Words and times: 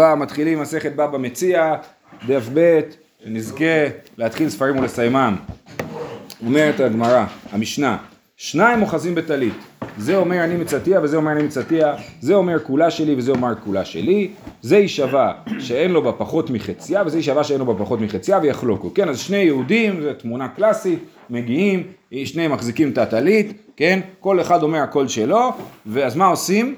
מתחילים 0.00 0.60
מסכת 0.60 0.92
בבא 0.92 1.18
מציע, 1.18 1.74
דף 2.26 2.48
ב', 2.54 2.80
שנזכה 3.24 3.86
להתחיל 4.18 4.48
ספרים 4.48 4.78
ולסיימם. 4.78 5.36
אומרת 6.46 6.80
הגמרא, 6.80 7.24
המשנה, 7.52 7.96
שניים 8.36 8.82
אוחזים 8.82 9.14
בטלית, 9.14 9.54
זה 9.98 10.16
אומר 10.16 10.44
אני 10.44 10.56
מצטיע 10.56 11.00
וזה 11.02 11.16
אומר 11.16 11.32
אני 11.32 11.42
מצטיע, 11.42 11.94
זה 12.20 12.34
אומר 12.34 12.58
כולה 12.58 12.90
שלי 12.90 13.14
וזה 13.14 13.32
אומר 13.32 13.54
כולה 13.64 13.84
שלי, 13.84 14.30
זה 14.62 14.76
יישבע 14.76 15.32
שאין 15.58 15.90
לו 15.90 16.02
בה 16.02 16.12
פחות 16.12 16.50
מחציה 16.50 17.02
וזה 17.06 17.16
יישבע 17.16 17.44
שאין 17.44 17.58
לו 17.58 17.66
בה 17.66 17.74
פחות 17.84 18.00
מחציה 18.00 18.38
ויחלוקו, 18.42 18.94
כן, 18.94 19.08
אז 19.08 19.18
שני 19.18 19.36
יהודים, 19.36 20.02
זו 20.02 20.12
תמונה 20.18 20.48
קלאסית, 20.48 20.98
מגיעים, 21.30 21.82
שניהם 22.24 22.52
מחזיקים 22.52 22.90
את 22.90 22.98
הטלית, 22.98 23.52
כן, 23.76 24.00
כל 24.20 24.40
אחד 24.40 24.62
אומר 24.62 24.78
הכל 24.78 25.08
שלו, 25.08 25.52
ואז 25.86 26.16
מה 26.16 26.26
עושים? 26.26 26.74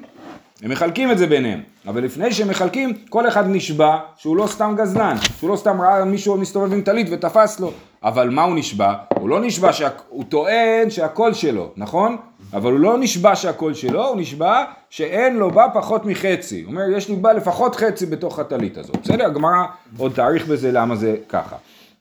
הם 0.62 0.70
מחלקים 0.70 1.10
את 1.10 1.18
זה 1.18 1.26
ביניהם, 1.26 1.60
אבל 1.86 2.04
לפני 2.04 2.32
שהם 2.32 2.48
מחלקים, 2.48 2.92
כל 3.08 3.28
אחד 3.28 3.44
נשבע 3.48 3.98
שהוא 4.16 4.36
לא 4.36 4.46
סתם 4.46 4.74
גזלן, 4.78 5.16
שהוא 5.38 5.50
לא 5.50 5.56
סתם 5.56 5.80
ראה 5.80 6.04
מישהו 6.04 6.36
מסתובב 6.36 6.72
עם 6.72 6.82
טלית 6.82 7.06
ותפס 7.10 7.60
לו, 7.60 7.72
אבל 8.02 8.30
מה 8.30 8.42
הוא 8.42 8.56
נשבע? 8.56 8.94
הוא 9.14 9.28
לא 9.28 9.40
נשבע, 9.40 9.72
שה... 9.72 9.88
הוא 10.08 10.24
טוען 10.24 10.90
שהכל 10.90 11.34
שלו, 11.34 11.72
נכון? 11.76 12.16
אבל 12.52 12.72
הוא 12.72 12.80
לא 12.80 12.98
נשבע 12.98 13.36
שהכל 13.36 13.74
שלו, 13.74 14.06
הוא 14.08 14.16
נשבע 14.16 14.64
שאין 14.90 15.36
לו 15.36 15.50
בה 15.50 15.66
פחות 15.74 16.06
מחצי. 16.06 16.62
הוא 16.62 16.70
אומר, 16.70 16.82
יש 16.96 17.08
לי 17.08 17.16
בה 17.16 17.32
לפחות 17.32 17.76
חצי 17.76 18.06
בתוך 18.06 18.38
הטלית 18.38 18.78
הזאת. 18.78 18.96
בסדר? 18.96 19.26
הגמרא 19.26 19.64
עוד 19.98 20.12
תאריך 20.14 20.46
בזה 20.46 20.72
למה 20.72 20.96
זה 20.96 21.16
ככה. 21.28 21.56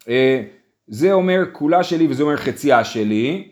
אה, 0.09 0.41
זה 0.87 1.13
אומר 1.13 1.43
כולה 1.51 1.83
שלי 1.83 2.07
וזה 2.09 2.23
אומר 2.23 2.37
חצייה 2.37 2.83
שלי. 2.83 3.47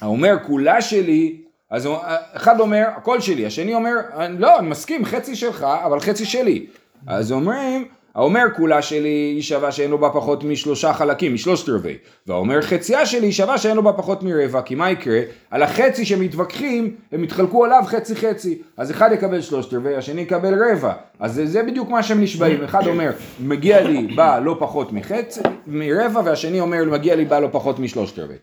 האומר 0.00 0.36
כולה 0.46 0.82
שלי 0.82 1.36
אז 1.70 1.88
אחד 2.32 2.60
אומר, 2.60 2.84
הכל 2.96 3.20
שלי, 3.20 3.46
השני 3.46 3.74
אומר, 3.74 3.94
לא, 4.38 4.58
אני 4.58 4.68
מסכים, 4.68 5.04
חצי 5.04 5.36
שלך, 5.36 5.66
אבל 5.84 6.00
חצי 6.00 6.24
שלי. 6.24 6.66
אז 7.06 7.32
אומרים, 7.32 7.84
האומר 8.14 8.42
כולה 8.56 8.82
שלי 8.82 9.08
היא 9.08 9.42
שווה 9.42 9.72
שאין 9.72 9.90
לו 9.90 9.98
בה 9.98 10.10
פחות 10.10 10.44
משלושה 10.44 10.92
חלקים, 10.92 11.34
משלושת 11.34 11.68
רבעי. 11.68 11.96
והאומר 12.26 12.62
חצייה 12.62 13.06
שלי 13.06 13.26
היא 13.26 13.32
שווה 13.32 13.58
שאין 13.58 13.76
לו 13.76 13.82
בה 13.82 13.92
פחות 13.92 14.22
מרבע, 14.22 14.62
כי 14.62 14.74
מה 14.74 14.90
יקרה? 14.90 15.20
על 15.50 15.62
החצי 15.62 16.04
שמתווכחים, 16.04 16.94
הם 17.12 17.24
יתחלקו 17.24 17.64
עליו 17.64 17.82
חצי 17.86 18.16
חצי. 18.16 18.58
אז 18.76 18.90
אחד 18.90 19.10
יקבל 19.12 19.40
שלושת 19.40 19.74
רבעי, 19.74 19.96
השני 19.96 20.20
יקבל 20.20 20.70
רבע. 20.70 20.92
אז 21.20 21.34
זה, 21.34 21.46
זה 21.46 21.62
בדיוק 21.62 21.90
מה 21.90 22.02
שהם 22.02 22.20
נשבעים. 22.20 22.64
אחד 22.64 22.86
אומר, 22.86 23.10
מגיע 23.40 23.80
לי 23.80 24.06
בה 24.16 24.40
לא 24.40 24.56
פחות 24.58 24.92
מחצי, 24.92 25.40
מרבע, 25.66 26.20
והשני 26.24 26.60
אומר, 26.60 26.84
מגיע 26.84 27.16
לי 27.16 27.24
בה 27.24 27.40
לא 27.40 27.48
פחות 27.52 27.78
משלושת 27.78 28.18
רבעי. 28.18 28.36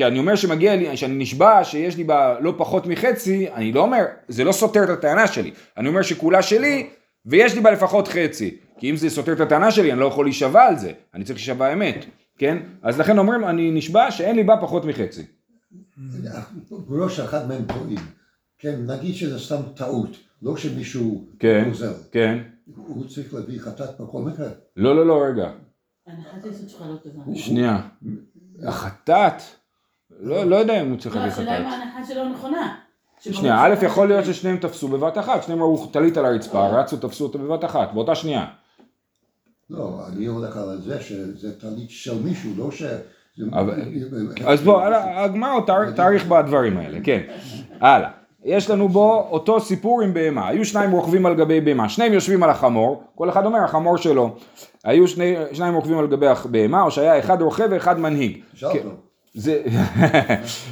כי 0.00 0.06
אני 0.06 0.18
אומר 0.18 0.34
שמגיע 0.34 0.76
לי, 0.76 0.96
שאני 0.96 1.14
נשבע 1.14 1.64
שיש 1.64 1.96
לי 1.96 2.04
בה 2.04 2.40
לא 2.40 2.54
פחות 2.56 2.86
מחצי, 2.86 3.48
אני 3.50 3.72
לא 3.72 3.80
אומר, 3.80 4.04
זה 4.28 4.44
לא 4.44 4.52
סותר 4.52 4.84
את 4.84 4.88
הטענה 4.88 5.26
שלי, 5.26 5.50
אני 5.76 5.88
אומר 5.88 6.02
שכולה 6.02 6.42
שלי 6.42 6.90
ויש 7.26 7.54
לי 7.54 7.60
בה 7.60 7.70
לפחות 7.70 8.08
חצי, 8.08 8.58
כי 8.78 8.90
אם 8.90 8.96
זה 8.96 9.10
סותר 9.10 9.32
את 9.32 9.40
הטענה 9.40 9.70
שלי 9.70 9.92
אני 9.92 10.00
לא 10.00 10.04
יכול 10.04 10.26
להישבע 10.26 10.62
על 10.62 10.78
זה, 10.78 10.92
אני 11.14 11.24
צריך 11.24 11.38
להישבע 11.38 11.72
אמת, 11.72 12.04
כן? 12.38 12.58
אז 12.82 13.00
לכן 13.00 13.18
אומרים 13.18 13.44
אני 13.44 13.70
נשבע 13.70 14.10
שאין 14.10 14.36
לי 14.36 14.44
בה 14.44 14.56
פחות 14.60 14.84
מחצי. 14.84 15.22
בראש 16.68 17.20
אחד 17.20 17.48
מהם 17.48 17.62
טועים, 17.64 17.98
כן, 18.58 18.80
נגיד 18.86 19.14
שזה 19.14 19.38
סתם 19.38 19.62
טעות, 19.76 20.16
לא 20.42 20.56
שמישהו 20.56 21.24
כן, 21.38 21.70
כן. 22.12 22.38
הוא 22.76 23.06
צריך 23.08 23.34
להביא 23.34 23.60
חטאת 23.60 24.00
בכל 24.00 24.22
מקרה? 24.22 24.48
לא, 24.76 24.96
לא, 24.96 25.06
לא, 25.06 25.24
רגע. 25.24 25.50
הנחת 26.06 26.44
היסוד 26.44 26.68
שלך 26.68 26.80
לא 26.80 26.96
טובה. 26.96 27.36
שנייה. 27.36 27.80
החטאת? 28.66 29.59
לא, 30.22 30.44
לא 30.44 30.56
יודע 30.56 30.82
אם 30.82 30.90
הוא 30.90 30.98
צריך 30.98 31.16
לא, 31.16 31.22
להביא 31.22 31.34
השאלה 31.34 31.58
אם 31.58 31.64
חטאת. 31.64 31.80
ההנחה 31.80 32.14
שלו 32.14 32.28
נכונה. 32.28 32.74
שנייה, 33.20 33.62
א' 33.62 33.74
יכול 33.82 34.08
להיות 34.08 34.24
ששניהם 34.24 34.56
תפסו 34.56 34.88
בבת 34.88 35.18
אחת, 35.18 35.42
שניהם 35.42 35.62
ראו 35.62 35.86
טלית 35.86 36.16
על 36.16 36.24
הרצפה, 36.24 36.68
רצו 36.68 36.96
תפסו 36.96 37.24
אותו 37.24 37.38
בבת 37.38 37.64
אחת, 37.64 37.92
באותה 37.94 38.14
שנייה. 38.14 38.46
לא, 39.70 40.00
אני 40.08 40.26
הולך 40.26 40.56
על 40.56 40.80
זה 40.80 41.00
שזה 41.00 41.60
טלית 41.60 41.90
של 41.90 42.22
מישהו, 42.22 42.50
לא 42.56 42.70
ש... 42.70 42.82
אז 44.46 44.60
בוא, 44.62 44.82
הגמרא 45.16 45.60
תאריך 45.96 46.26
בדברים 46.26 46.78
האלה, 46.78 46.98
כן. 47.04 47.20
הלאה. 47.80 48.10
יש 48.44 48.70
לנו 48.70 48.88
בו 48.88 49.28
אותו 49.30 49.60
סיפור 49.60 50.02
עם 50.02 50.14
בהמה. 50.14 50.48
היו 50.48 50.64
שניים 50.64 50.90
רוכבים 50.90 51.26
על 51.26 51.34
גבי 51.34 51.60
בהמה, 51.60 51.88
שניהם 51.88 52.12
יושבים 52.12 52.42
על 52.42 52.50
החמור, 52.50 53.02
כל 53.14 53.30
אחד 53.30 53.46
אומר 53.46 53.58
החמור 53.64 53.96
שלו. 53.96 54.36
היו 54.84 55.08
שני, 55.08 55.34
שניים 55.52 55.74
רוכבים 55.74 55.98
על 55.98 56.06
גבי 56.06 56.26
הבהמה, 56.26 56.82
או 56.82 56.90
שהיה 56.90 57.18
אחד 57.18 57.42
רוכב 57.42 57.68
ואחד 57.70 58.00
מנהיג. 58.00 58.40
שאל 58.54 58.72
כן. 58.72 58.78
אותו. 58.78 59.09
זה, 59.34 59.62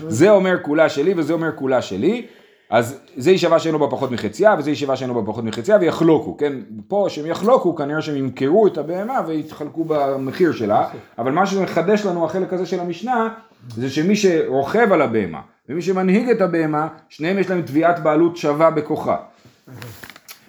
זה 0.08 0.30
אומר 0.30 0.56
כולה 0.62 0.88
שלי 0.88 1.14
וזה 1.16 1.32
אומר 1.32 1.50
כולה 1.56 1.82
שלי, 1.82 2.26
אז 2.70 3.00
זה 3.16 3.30
יישבע 3.30 3.58
שאין 3.58 3.72
לו 3.72 3.78
בה 3.78 3.86
פחות 3.90 4.10
מחציה 4.10 4.54
וזה 4.58 4.70
יישבע 4.70 4.96
שאין 4.96 5.10
לו 5.10 5.14
בה 5.22 5.32
פחות 5.32 5.44
מחציה 5.44 5.78
ויחלוקו, 5.80 6.36
כן? 6.36 6.52
פה 6.88 7.06
שהם 7.08 7.26
יחלוקו 7.26 7.74
כנראה 7.74 8.02
שהם 8.02 8.16
ימכרו 8.16 8.66
את 8.66 8.78
הבהמה 8.78 9.20
ויתחלקו 9.26 9.84
במחיר 9.84 10.52
שלה, 10.52 10.88
אבל 11.18 11.32
מה 11.32 11.46
שמחדש 11.46 12.06
לנו 12.06 12.24
החלק 12.24 12.52
הזה 12.52 12.66
של 12.66 12.80
המשנה 12.80 13.28
זה 13.74 13.90
שמי 13.90 14.16
שרוכב 14.16 14.92
על 14.92 15.02
הבהמה 15.02 15.40
ומי 15.68 15.82
שמנהיג 15.82 16.28
את 16.30 16.40
הבהמה, 16.40 16.88
שניהם 17.08 17.38
יש 17.38 17.50
להם 17.50 17.62
תביעת 17.62 18.02
בעלות 18.02 18.36
שווה 18.36 18.70
בכוחה. 18.70 19.16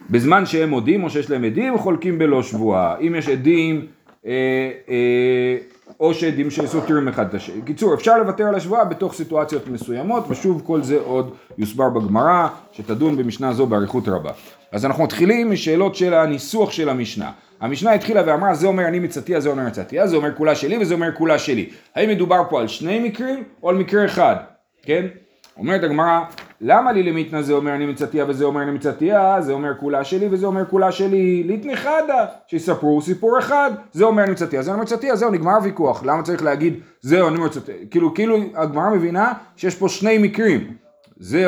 בזמן 0.10 0.46
שהם 0.46 0.70
מודים 0.70 1.04
או 1.04 1.10
שיש 1.10 1.30
להם 1.30 1.44
עדים, 1.44 1.78
חולקים 1.78 2.20
בלא 2.20 2.44
שבועה. 2.44 2.98
אם 3.00 3.16
יש 3.16 3.30
עדים, 3.30 3.86
אה, 4.26 4.32
אה, 4.90 5.58
או 6.00 6.14
שעדים 6.14 6.52
שסותרים 6.52 7.08
אחד 7.08 7.28
את 7.28 7.34
השני. 7.34 7.62
קיצור, 7.62 7.94
אפשר 7.94 8.18
לוותר 8.18 8.44
על 8.44 8.56
השבועה 8.56 8.86
בתוך 8.86 9.14
סיטואציות 9.14 9.68
מסוימות, 9.68 10.26
ושוב 10.30 10.62
כל 10.66 10.84
זה 10.84 11.00
עוד 11.00 11.34
יוסבר 11.58 11.90
בגמרא, 11.90 12.48
שתדון 12.72 13.18
במשנה 13.18 13.54
זו 13.54 13.66
באריכות 13.66 14.08
רבה. 14.08 14.32
אז 14.72 14.86
אנחנו 14.86 15.04
מתחילים 15.04 15.52
משאלות 15.52 15.96
של 15.96 16.14
הניסוח 16.14 16.72
של 16.72 16.90
המשנה. 16.90 17.32
המשנה 17.62 17.94
התחילה 17.94 18.24
ואמרה, 18.26 18.54
זה 18.54 18.68
אומר 18.68 18.88
אני 18.88 19.00
מצטיע, 19.00 19.40
זה 19.40 19.50
אומר 19.50 19.64
מצטיע, 19.64 20.08
זה 20.08 20.16
אומר 20.16 20.36
כולה 20.36 20.56
שלי 20.56 20.78
וזה 20.78 20.94
אומר 20.94 21.12
כולה 21.14 21.40
שלי. 21.40 21.70
האם 21.96 22.10
מדובר 22.10 22.42
פה 22.50 22.62
על 22.62 22.68
שני 22.68 23.00
מקרים 23.00 23.44
או 23.64 23.70
על 23.70 23.76
מקרה 23.76 24.06
אחד? 24.06 24.36
כן? 24.84 25.06
אומרת 25.58 25.84
הגמרא, 25.84 26.20
למה 26.62 26.92
לי 26.92 27.04
למיתנא 27.04 27.42
זה 27.42 27.54
אומר 27.54 27.76
אני 27.76 27.86
מצטיע 27.86 28.26
וזה 28.28 28.46
אומר 28.46 28.62
אני 28.62 28.72
מצטיע, 28.72 29.42
זה 29.42 29.54
אומר 29.54 29.78
כולה 29.80 30.04
שלי 30.04 30.28
וזה 30.32 30.46
אומר 30.46 30.66
כולה 30.66 30.92
שלי, 30.92 31.44
ליתני 31.44 31.76
חדה, 31.76 32.26
שיספרו 32.48 33.02
סיפור 33.02 33.40
אחד, 33.40 33.72
זה 33.92 34.06
אומר 34.06 34.24
אני 34.24 34.32
מצטיע, 34.32 34.62
זה 34.62 34.72
אומר 34.72 34.84
מצטיע, 34.84 35.16
זהו, 35.16 35.32
נגמר 35.32 35.52
הוויכוח, 35.56 36.04
למה 36.04 36.24
צריך 36.24 36.44
להגיד 36.44 36.80
זהו 37.02 37.28
אני 37.28 37.38
מצטיע, 37.38 37.76
כאילו, 37.92 38.14
כאילו 38.14 38.38
הגמרא 38.56 38.90
מבינה 38.90 39.34
שיש 39.56 39.76
פה 39.76 39.90
שני 39.90 40.18
מקרים, 40.18 40.74
זה 41.18 41.46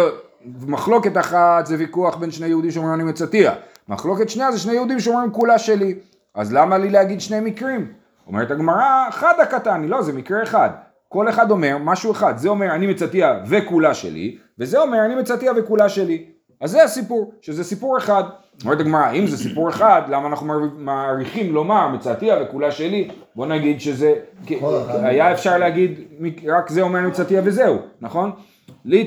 מחלוקת 0.67 1.17
אחת 1.17 1.65
זה 1.65 1.75
ויכוח 1.79 2.15
בין 2.15 2.31
שני 2.31 2.47
יהודים 2.47 2.71
שאומרים 2.71 2.93
אני 2.93 3.03
מצטיע, 3.03 3.53
מחלוקת 3.87 4.29
שנייה 4.29 4.51
זה 4.51 4.59
שני 4.59 4.73
יהודים 4.73 4.99
שאומרים 4.99 5.31
כולה 5.31 5.59
שלי, 5.59 5.95
אז 6.35 6.53
למה 6.53 6.77
לי 6.77 6.89
להגיד 6.89 7.21
שני 7.21 7.39
מקרים? 7.39 7.87
אומרת 8.27 8.51
הגמרא, 8.51 9.09
חדה 9.11 9.45
קטני, 9.45 9.87
לא 9.87 10.01
זה 10.01 10.13
מקרה 10.13 10.43
אחד, 10.43 10.69
כל 11.09 11.29
אחד 11.29 11.51
אומר 11.51 11.77
משהו 11.77 12.11
אחד, 12.11 12.37
זה 12.37 12.49
אומר 12.49 12.75
אני 12.75 12.87
מצטיע 12.87 13.33
וכולה 13.47 13.93
שלי, 13.93 14.37
וזה 14.61 14.79
אומר 14.79 15.05
אני 15.05 15.15
מצטיע 15.15 15.51
וכולה 15.57 15.89
שלי. 15.89 16.25
אז 16.61 16.71
זה 16.71 16.83
הסיפור, 16.83 17.33
שזה 17.41 17.63
סיפור 17.63 17.97
אחד. 17.97 18.23
אומרת 18.63 18.79
הגמרא, 18.79 19.11
אם 19.11 19.27
זה 19.27 19.37
סיפור 19.37 19.69
אחד, 19.69 20.01
למה 20.09 20.27
אנחנו 20.27 20.47
מעריכים 20.77 21.53
לומר 21.53 21.87
מצטיע 21.87 22.35
וכולה 22.41 22.71
שלי? 22.71 23.07
בוא 23.35 23.45
נגיד 23.45 23.81
שזה. 23.81 24.13
היה 25.03 25.31
אפשר 25.31 25.57
להגיד 25.57 25.99
רק 26.47 26.69
זה 26.69 26.81
אומר 26.81 26.99
אני 26.99 27.07
מצטיע 27.07 27.41
וזהו, 27.43 27.77
נכון? 28.01 28.31
אה, 28.93 28.99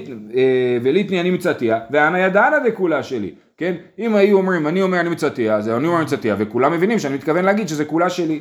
וליטני 0.83 1.21
אני 1.21 1.31
מצטיע, 1.31 1.79
ואנא 1.91 2.17
ידענה 2.17 2.57
דכולה 2.69 3.03
שלי, 3.03 3.35
כן? 3.57 3.75
אם 3.99 4.15
היו 4.15 4.37
אומרים 4.37 4.67
אני 4.67 4.83
אומר 4.83 5.01
אני 5.01 5.09
מצטיע, 5.09 5.55
אז 5.55 5.69
אני 5.69 5.87
אומר 5.87 5.97
אני 5.97 6.05
מצטיע, 6.05 6.35
וכולם 6.39 6.73
מבינים 6.73 6.99
שאני 6.99 7.15
מתכוון 7.15 7.45
להגיד 7.45 7.69
שזה 7.69 7.85
כולה 7.85 8.11
שלי. 8.11 8.41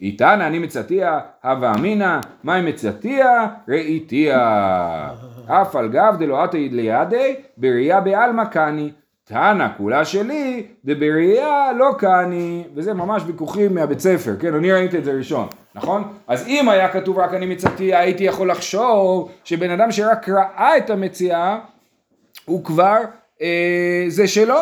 איתנא 0.00 0.46
אני 0.46 0.58
מצטיע, 0.58 1.18
הווה 1.44 1.74
אמינא, 1.74 2.18
מאי 2.44 2.62
מצטיע, 2.62 3.46
ראיתיה. 3.68 5.10
אף 5.46 5.76
על 5.76 5.88
גב 5.88 6.16
דלא 6.18 6.42
עתי 6.42 6.68
לידי, 6.68 7.34
בראייה 7.56 8.00
בעלמא 8.00 8.44
קני. 8.44 8.90
תנא 9.24 9.66
כולה 9.76 10.04
שלי, 10.04 10.66
דבראייה 10.84 11.72
לא 11.78 11.94
קני. 11.98 12.64
וזה 12.74 12.94
ממש 12.94 13.22
ויכוחים 13.26 13.74
מהבית 13.74 14.00
ספר, 14.00 14.36
כן? 14.40 14.54
אני 14.54 14.72
ראיתי 14.72 14.98
את 14.98 15.04
זה 15.04 15.12
ראשון, 15.12 15.48
נכון? 15.74 16.02
אז 16.28 16.46
אם 16.46 16.68
היה 16.68 16.88
כתוב 16.88 17.18
רק 17.18 17.34
אני 17.34 17.46
מצטיע, 17.46 17.98
הייתי 17.98 18.24
יכול 18.24 18.50
לחשוב 18.50 19.30
שבן 19.44 19.70
אדם 19.70 19.92
שרק 19.92 20.28
ראה 20.28 20.76
את 20.76 20.90
המציאה, 20.90 21.58
הוא 22.44 22.64
כבר, 22.64 22.98
זה 24.08 24.28
שלו. 24.28 24.58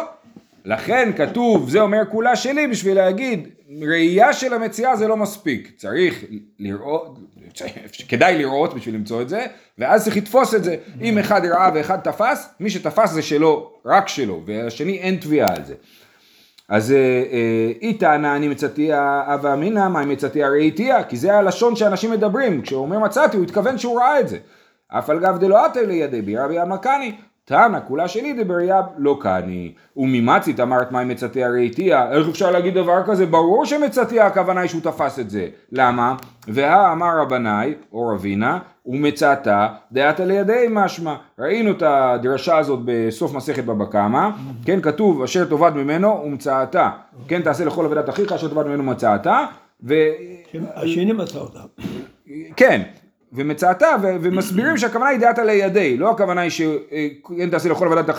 לכן 0.65 1.11
כתוב, 1.17 1.71
זה 1.71 1.81
אומר 1.81 2.03
כולה 2.11 2.37
שלי, 2.37 2.67
בשביל 2.67 2.97
להגיד, 2.97 3.49
ראייה 3.83 4.33
של 4.33 4.55
המציאה 4.55 4.97
זה 4.97 5.09
לא 5.09 5.17
מספיק. 5.17 5.73
צריך 5.77 6.25
לראות, 6.59 7.19
כדאי 8.09 8.39
לראות 8.39 8.75
בשביל 8.75 8.95
למצוא 8.95 9.23
את 9.23 9.29
זה, 9.29 9.47
ואז 9.79 10.05
צריך 10.05 10.17
לתפוס 10.17 10.55
את 10.55 10.65
זה. 10.65 10.77
אם 11.01 11.19
אחד 11.19 11.45
ראה 11.45 11.71
ואחד 11.75 11.99
תפס, 11.99 12.49
מי 12.61 12.71
שתפס 12.71 13.11
זה 13.11 13.23
שלו, 13.23 13.73
רק 13.87 14.09
שלו, 14.09 14.43
והשני 14.47 14.99
אין 14.99 15.17
תביעה 15.17 15.49
על 15.57 15.65
זה. 15.65 15.75
אז 16.69 16.93
אה, 16.93 16.97
אה, 17.33 17.73
היא 17.81 18.01
טענה 18.01 18.37
אני 18.37 18.49
מצטיע 18.49 19.23
הווה 19.27 19.55
אמינא, 19.55 19.89
מה 19.89 20.03
אם 20.03 20.09
מצטיע 20.09 20.49
ראיתיה? 20.49 21.05
כי 21.05 21.17
זה 21.17 21.35
הלשון 21.35 21.77
שאנשים 21.77 22.11
מדברים, 22.11 22.63
כשהוא 22.63 22.83
אומר 22.83 22.99
מצאתי 22.99 23.37
הוא 23.37 23.45
התכוון 23.45 23.79
שהוא 23.79 23.99
ראה 24.01 24.21
את 24.21 24.29
זה. 24.29 24.39
אף 24.89 25.11
על 25.11 25.21
גב 25.21 25.39
דלא 25.39 25.65
עטה 25.65 25.83
לידי 25.83 26.23
בירה 26.23 26.49
ביד 26.49 26.65
מקני, 26.65 27.13
תנא 27.47 27.79
כולה 27.89 28.09
שלי 28.09 28.45
דבראייה 28.45 28.81
לא 28.99 29.19
קני. 29.21 29.73
וממצית 29.97 30.61
אמרת 30.61 30.93
מים 30.93 31.09
מצאתי 31.09 31.45
הראיתיה, 31.45 32.13
איך 32.13 32.29
אפשר 32.29 32.51
להגיד 32.51 32.75
דבר 32.75 33.03
כזה? 33.07 33.27
ברור 33.27 33.65
שמצאתי 33.65 34.21
הכוונה 34.21 34.61
היא 34.61 34.69
שהוא 34.69 34.83
תפס 34.83 35.19
את 35.19 35.31
זה. 35.31 35.49
למה? 35.73 36.17
והא 36.49 36.93
אמר 36.93 37.19
רבנאי, 37.21 37.75
או 37.93 38.07
רבינה, 38.07 38.59
ומצאתה 38.87 39.69
דעתה 39.93 40.25
לידי 40.25 40.67
משמע. 40.71 41.15
ראינו 41.39 41.71
את 41.71 41.83
הדרשה 41.87 42.59
הזאת 42.59 42.81
בסוף 42.85 43.35
מסכת 43.35 43.65
בבא 43.65 43.85
קמא, 43.85 44.29
כן 44.65 44.81
כתוב 44.81 45.23
אשר 45.23 45.45
תאבד 45.45 45.73
ממנו 45.75 46.23
ומצאתה. 46.25 46.91
כן 47.29 47.43
תעשה 47.43 47.65
לכל 47.65 47.85
עבודת 47.85 48.09
אחיך 48.09 48.33
אשר 48.33 48.49
תאבד 48.49 48.67
ממנו 48.67 48.83
מצאתה. 48.83 49.47
ו... 49.83 49.95
השני 50.75 51.13
מצא 51.13 51.39
אותה. 51.39 51.61
כן, 52.57 52.83
ומצאתה, 53.35 53.97
ו- 54.03 54.17
ומסבירים 54.21 54.79
שהכוונה 54.79 55.07
היא 55.07 55.21
דעתה 55.21 55.45
לידי, 55.45 55.97
לא 55.97 56.11
הכוונה 56.11 56.41
היא 56.41 56.51
שכן 56.51 57.51
תעשה 57.51 57.69
לכל 57.69 57.87
עבודת 57.87 58.11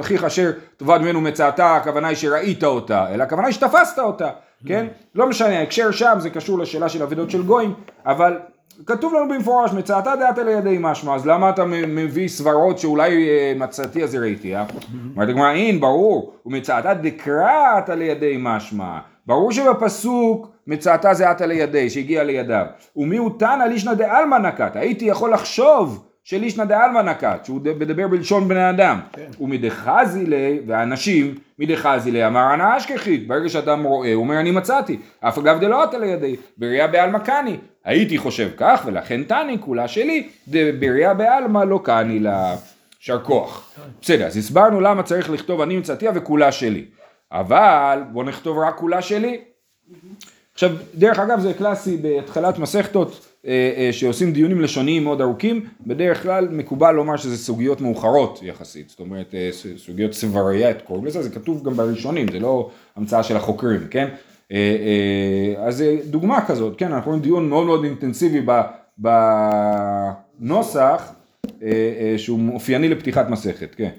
אחיך 0.00 0.24
אשר 0.24 0.50
תאבד 0.76 0.98
ממנו 1.02 1.20
מצאתה, 1.20 1.76
הכוונה 1.76 2.08
היא 2.08 2.16
שראית 2.16 2.64
אותה, 2.64 3.14
אלא 3.14 3.22
הכוונה 3.22 3.46
היא 3.46 3.54
שתפסת 3.54 3.98
אותה, 3.98 4.28
כן? 4.66 4.86
לא 5.14 5.28
משנה, 5.28 5.58
ההקשר 5.58 5.90
שם 5.90 6.16
זה 6.18 6.30
קשור 6.30 6.58
לשאלה 6.58 6.88
של 6.88 7.02
אבדות 7.02 7.30
של 7.30 7.42
גויים, 7.42 7.74
אבל 8.06 8.38
כתוב 8.86 9.14
לנו 9.14 9.28
במפורש, 9.28 9.72
מצאתה 9.72 10.16
דעתה 10.16 10.42
לידי 10.42 10.76
משמע, 10.80 11.14
אז 11.14 11.26
למה 11.26 11.50
אתה 11.50 11.64
מביא 11.64 12.28
סברות 12.28 12.78
שאולי 12.78 13.28
אה, 13.28 13.52
מצאתי 13.56 14.04
אז 14.04 14.14
ראיתי, 14.14 14.56
אה? 14.56 14.64
אומרת 15.14 15.28
הגמרא, 15.28 15.52
אין, 15.52 15.80
ברור, 15.80 16.32
ומצאתה 16.46 16.94
דקראת 16.94 17.88
לידי 17.88 18.36
משמע, 18.38 18.98
ברור 19.26 19.52
שבפסוק 19.52 20.50
מצאתה 20.66 21.14
זה 21.14 21.30
עתה 21.30 21.46
לידי, 21.46 21.90
שהגיע 21.90 22.24
לידיו. 22.24 22.66
ומי 22.96 23.16
הוא 23.16 23.30
תנא 23.38 23.64
לישנא 23.64 23.94
דעלמא 23.94 24.36
נקט, 24.36 24.76
הייתי 24.76 25.04
יכול 25.04 25.32
לחשוב 25.32 26.04
שלישנא 26.24 26.64
דעלמא 26.64 27.00
נקט, 27.00 27.44
שהוא 27.44 27.60
מדבר 27.78 28.08
בלשון 28.08 28.48
בני 28.48 28.70
אדם. 28.70 29.00
ומדחזי 29.40 30.26
ליה, 30.26 30.60
והאנשים, 30.66 31.34
מדחזי 31.58 32.10
ליה, 32.10 32.26
אמר 32.26 32.54
אנא 32.54 32.76
אשכחית, 32.76 33.28
ברגע 33.28 33.48
שאדם 33.48 33.82
רואה, 33.84 34.14
הוא 34.14 34.22
אומר 34.22 34.40
אני 34.40 34.50
מצאתי, 34.50 34.98
אף 35.20 35.38
אגב 35.38 35.60
דלא 35.60 35.82
עתה 35.82 35.98
לידי, 35.98 36.36
בראייה 36.58 36.86
בעלמא 36.86 37.18
קני. 37.18 37.56
הייתי 37.84 38.18
חושב 38.18 38.48
כך, 38.56 38.82
ולכן 38.86 39.22
תני 39.22 39.56
כולה 39.60 39.88
שלי, 39.88 40.28
בראייה 40.80 41.14
בעלמא 41.14 41.58
לא 41.58 41.80
קני 41.84 42.18
לה. 42.18 42.56
יישר 43.00 43.22
כוח. 43.22 43.74
בסדר, 44.02 44.26
אז 44.26 44.36
הסברנו 44.36 44.80
למה 44.80 45.02
צריך 45.02 45.30
לכתוב 45.30 45.60
אני 45.60 45.76
מצאתיה 45.76 46.12
וכולה 46.14 46.52
שלי. 46.52 46.84
אבל 47.32 48.02
בוא 48.12 48.24
נכתוב 48.24 48.58
רק 48.58 48.76
כולה 48.76 49.02
שלי. 49.02 49.40
עכשיו, 50.54 50.70
דרך 50.94 51.18
אגב 51.18 51.40
זה 51.40 51.54
קלאסי 51.54 51.96
בהתחלת 51.96 52.58
מסכתות 52.58 53.26
אה, 53.46 53.72
אה, 53.76 53.92
שעושים 53.92 54.32
דיונים 54.32 54.60
לשוניים 54.60 55.04
מאוד 55.04 55.20
ארוכים, 55.20 55.64
בדרך 55.86 56.22
כלל 56.22 56.48
מקובל 56.48 56.92
לומר 56.92 57.16
שזה 57.16 57.36
סוגיות 57.36 57.80
מאוחרות 57.80 58.40
יחסית, 58.42 58.88
זאת 58.88 59.00
אומרת 59.00 59.34
אה, 59.34 59.50
סוגיות 59.76 60.12
סברייט 60.12 60.76
קוראים 60.84 61.06
לזה, 61.06 61.22
זה 61.22 61.30
כתוב 61.30 61.64
גם 61.64 61.74
בראשונים, 61.74 62.26
זה 62.32 62.38
לא 62.38 62.70
המצאה 62.96 63.22
של 63.22 63.36
החוקרים, 63.36 63.80
כן? 63.90 64.08
אז 65.58 65.84
דוגמה 66.04 66.46
כזאת, 66.46 66.78
כן, 66.78 66.92
אנחנו 66.92 67.10
רואים 67.10 67.22
דיון 67.22 67.48
מאוד 67.48 67.66
מאוד 67.66 67.84
אינטנסיבי 67.84 68.40
בנוסח 70.38 71.12
שהוא 72.16 72.54
אופייני 72.54 72.88
לפתיחת 72.88 73.28
מסכת, 73.28 73.74
כן. 73.74 73.90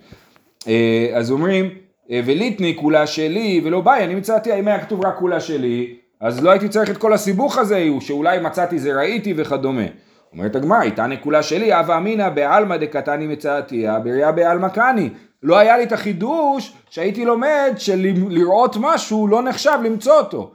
אז 1.15 1.31
אומרים, 1.31 1.69
וליטני 2.09 2.75
כולה 2.79 3.07
שלי 3.07 3.61
ולא 3.63 3.81
ביי, 3.81 4.03
אני 4.03 4.15
מצאתי, 4.15 4.59
אם 4.59 4.67
היה 4.67 4.79
כתוב 4.79 5.05
רק 5.05 5.17
כולה 5.17 5.39
שלי, 5.39 5.95
אז 6.21 6.43
לא 6.43 6.51
הייתי 6.51 6.69
צריך 6.69 6.89
את 6.89 6.97
כל 6.97 7.13
הסיבוך 7.13 7.57
הזה, 7.57 7.87
שאולי 7.99 8.39
מצאתי 8.39 8.79
זה 8.79 8.93
ראיתי 8.93 9.33
וכדומה. 9.37 9.85
אומרת 10.33 10.55
הגמרא, 10.55 10.81
איתני 10.81 11.21
כולה 11.21 11.43
שלי, 11.43 11.73
הווה 11.73 11.97
אמינא 11.97 12.29
בעלמא 12.29 12.77
דקתני 12.77 13.27
מצאתיה, 13.27 13.99
בראייה 13.99 14.31
בעלמא 14.31 14.69
קני. 14.69 15.09
לא 15.43 15.57
היה 15.57 15.77
לי 15.77 15.83
את 15.83 15.91
החידוש 15.91 16.73
שהייתי 16.89 17.25
לומד 17.25 17.73
שלראות 17.77 18.77
משהו 18.79 19.27
לא 19.27 19.43
נחשב 19.43 19.77
למצוא 19.83 20.17
אותו. 20.17 20.51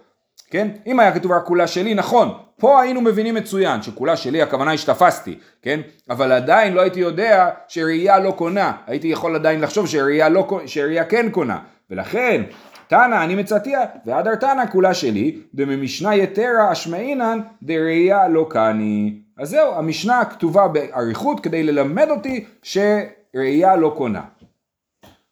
כן? 0.51 0.69
אם 0.87 1.01
היה 1.01 1.13
כתוב 1.13 1.33
רק 1.33 1.45
כולה 1.45 1.67
שלי, 1.67 1.95
נכון, 1.95 2.29
פה 2.63 2.81
היינו 2.81 3.01
מבינים 3.01 3.35
מצוין 3.35 3.83
שכולה 3.83 4.17
שלי 4.17 4.43
הכוונה 4.43 4.71
היא 4.71 4.79
שתפסתי, 4.79 5.39
כן? 5.63 5.81
אבל 6.11 6.33
עדיין 6.33 6.73
לא 6.73 6.81
הייתי 6.81 7.01
יודע 7.01 7.51
שראייה 7.69 8.19
לא 8.19 8.31
קונה, 8.31 8.73
הייתי 8.87 9.09
יכול 9.09 9.35
עדיין 9.35 9.61
לחשוב 9.61 9.87
שראייה, 9.87 10.29
לא, 10.29 10.61
שראייה 10.67 11.05
כן 11.05 11.31
קונה, 11.31 11.59
ולכן 11.91 12.43
תנא 12.89 13.25
אני 13.25 13.35
מצאתיה 13.35 13.81
והדר 14.07 14.35
תנא 14.35 14.67
כולה 14.73 14.95
שלי 14.95 15.39
דממשנה 15.55 16.15
יתרה 16.15 16.73
אשמעינן 16.73 17.41
דראייה 17.63 18.29
לא 18.29 18.47
קני. 18.51 19.15
אז 19.39 19.49
זהו, 19.49 19.75
המשנה 19.75 20.25
כתובה 20.25 20.69
באריכות 20.69 21.41
כדי 21.41 21.63
ללמד 21.63 22.11
אותי 22.11 22.45
שראייה 22.63 23.77
לא 23.77 23.95
קונה. 23.97 24.23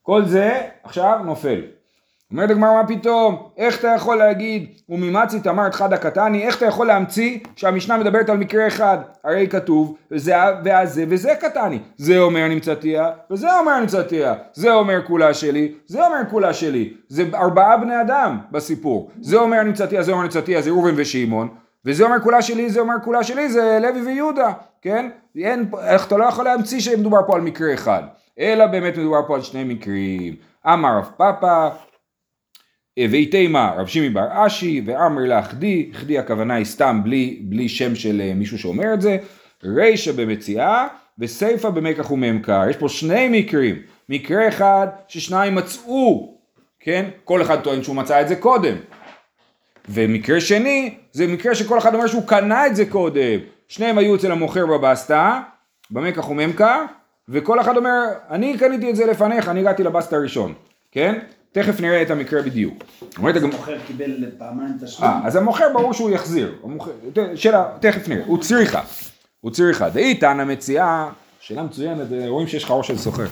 כל 0.02 0.24
זה 0.24 0.60
עכשיו 0.82 1.18
נופל. 1.24 1.60
אומרת 2.32 2.50
הגמרא 2.50 2.82
מה 2.82 2.86
פתאום, 2.88 3.42
איך 3.56 3.78
אתה 3.78 3.88
יכול 3.96 4.16
להגיד 4.16 4.66
וממצית 4.88 5.46
אמרת 5.46 5.74
חדא 5.74 5.96
קטני, 5.96 6.46
איך 6.46 6.56
אתה 6.56 6.66
יכול 6.66 6.86
להמציא 6.86 7.38
שהמשנה 7.56 7.96
מדברת 7.96 8.28
על 8.28 8.36
מקרה 8.36 8.66
אחד, 8.66 8.98
הרי 9.24 9.48
כתוב 9.48 9.96
וזה 10.10 10.34
והזה 10.64 11.04
וזה 11.08 11.34
קטני, 11.40 11.78
זה 11.96 12.18
אומר 12.18 12.48
נמצאתיה 12.48 13.10
וזה 13.30 13.58
אומר 13.58 13.80
נמצאתיה, 13.80 14.34
זה 14.52 14.72
אומר 14.72 15.02
כולה 15.06 15.34
שלי, 15.34 15.72
זה 15.86 16.06
אומר 16.06 16.20
כולה 16.30 16.52
שלי, 16.52 16.92
זה 17.08 17.24
ארבעה 17.34 17.76
בני 17.76 18.00
אדם 18.00 18.38
בסיפור, 18.52 19.10
זה 19.20 19.36
אומר 19.36 19.62
נמצאתיה, 19.62 20.02
זה 20.02 20.12
אומר 20.12 20.22
נמצאתיה, 20.22 20.62
זה 20.62 20.70
ראובן 20.70 20.94
ושמעון, 20.96 21.48
וזה 21.84 22.04
אומר 22.04 22.20
כולה 22.22 22.42
שלי, 22.42 22.70
זה 22.70 22.80
אומר 22.80 22.94
כולה 23.04 23.24
שלי, 23.24 23.48
זה 23.48 23.78
לוי 23.82 24.00
ויהודה, 24.06 24.52
כן? 24.82 25.10
אין, 25.36 25.70
איך 25.86 26.06
אתה 26.06 26.16
לא 26.16 26.24
יכול 26.24 26.44
להמציא 26.44 26.80
שמדובר 26.80 27.20
פה 27.26 27.34
על 27.34 27.40
מקרה 27.40 27.74
אחד, 27.74 28.02
אלא 28.38 28.66
באמת 28.66 28.98
מדובר 28.98 29.26
פה 29.26 29.34
על 29.34 29.42
שני 29.42 29.64
מקרים. 29.64 30.34
אמר 30.66 30.98
רב 30.98 31.10
פאפא 31.16 31.68
ויתימה 32.98 33.72
רב 33.76 33.86
שימי 33.86 34.10
בר 34.10 34.26
אשי 34.46 34.82
ואמר 34.86 35.22
לה 35.22 35.42
חדי, 35.42 35.90
חדי 35.92 36.18
הכוונה 36.18 36.54
היא 36.54 36.64
סתם 36.64 37.00
בלי, 37.04 37.38
בלי 37.42 37.68
שם 37.68 37.94
של 37.94 38.20
אה, 38.20 38.34
מישהו 38.34 38.58
שאומר 38.58 38.94
את 38.94 39.00
זה, 39.00 39.16
רישא 39.64 40.12
במציאה 40.12 40.86
וסיפא 41.18 41.70
במקח 41.70 42.10
וממכר, 42.10 42.62
יש 42.70 42.76
פה 42.76 42.88
שני 42.88 43.28
מקרים, 43.30 43.76
מקרה 44.08 44.48
אחד 44.48 44.86
ששניים 45.08 45.54
מצאו, 45.54 46.34
כן? 46.80 47.08
כל 47.24 47.42
אחד 47.42 47.60
טוען 47.60 47.82
שהוא 47.82 47.96
מצא 47.96 48.20
את 48.20 48.28
זה 48.28 48.36
קודם, 48.36 48.74
ומקרה 49.88 50.40
שני 50.40 50.94
זה 51.12 51.26
מקרה 51.26 51.54
שכל 51.54 51.78
אחד 51.78 51.94
אומר 51.94 52.06
שהוא 52.06 52.26
קנה 52.26 52.66
את 52.66 52.76
זה 52.76 52.86
קודם, 52.86 53.38
שניהם 53.68 53.98
היו 53.98 54.14
אצל 54.14 54.32
המוכר 54.32 54.66
בבסטה, 54.66 55.40
במקח 55.90 56.30
וממכר, 56.30 56.84
וכל 57.28 57.60
אחד 57.60 57.76
אומר 57.76 58.02
אני 58.30 58.58
קניתי 58.58 58.90
את 58.90 58.96
זה 58.96 59.06
לפניך, 59.06 59.48
אני 59.48 59.60
הגעתי 59.60 59.82
לבסטה 59.82 60.16
הראשון, 60.16 60.54
כן? 60.92 61.18
תכף 61.52 61.80
נראה 61.80 62.02
את 62.02 62.10
המקרה 62.10 62.42
בדיוק. 62.42 62.74
הגמרא- 63.36 63.54
המוכר 63.54 63.76
קיבל 63.86 64.24
פעמיים 64.38 64.72
תשלום. 64.84 65.10
אה, 65.10 65.20
אז 65.24 65.36
המוכר 65.36 65.64
ברור 65.72 65.92
שהוא 65.92 66.10
יחזיר, 66.10 66.54
שאלה, 67.34 67.64
תכף 67.80 68.08
נראה, 68.08 68.24
הוא 68.26 68.38
צריכה, 68.38 68.80
הוא 69.40 69.50
צריכה, 69.50 69.88
דאי 69.88 70.14
תנא 70.14 70.44
מציאה, 70.44 71.08
שאלה 71.40 71.62
מצוינת, 71.62 72.12
אה, 72.12 72.28
רואים 72.28 72.48
שיש 72.48 72.64
לך 72.64 72.70
ראש 72.70 72.88
של 72.88 72.98
סוחר. 72.98 73.26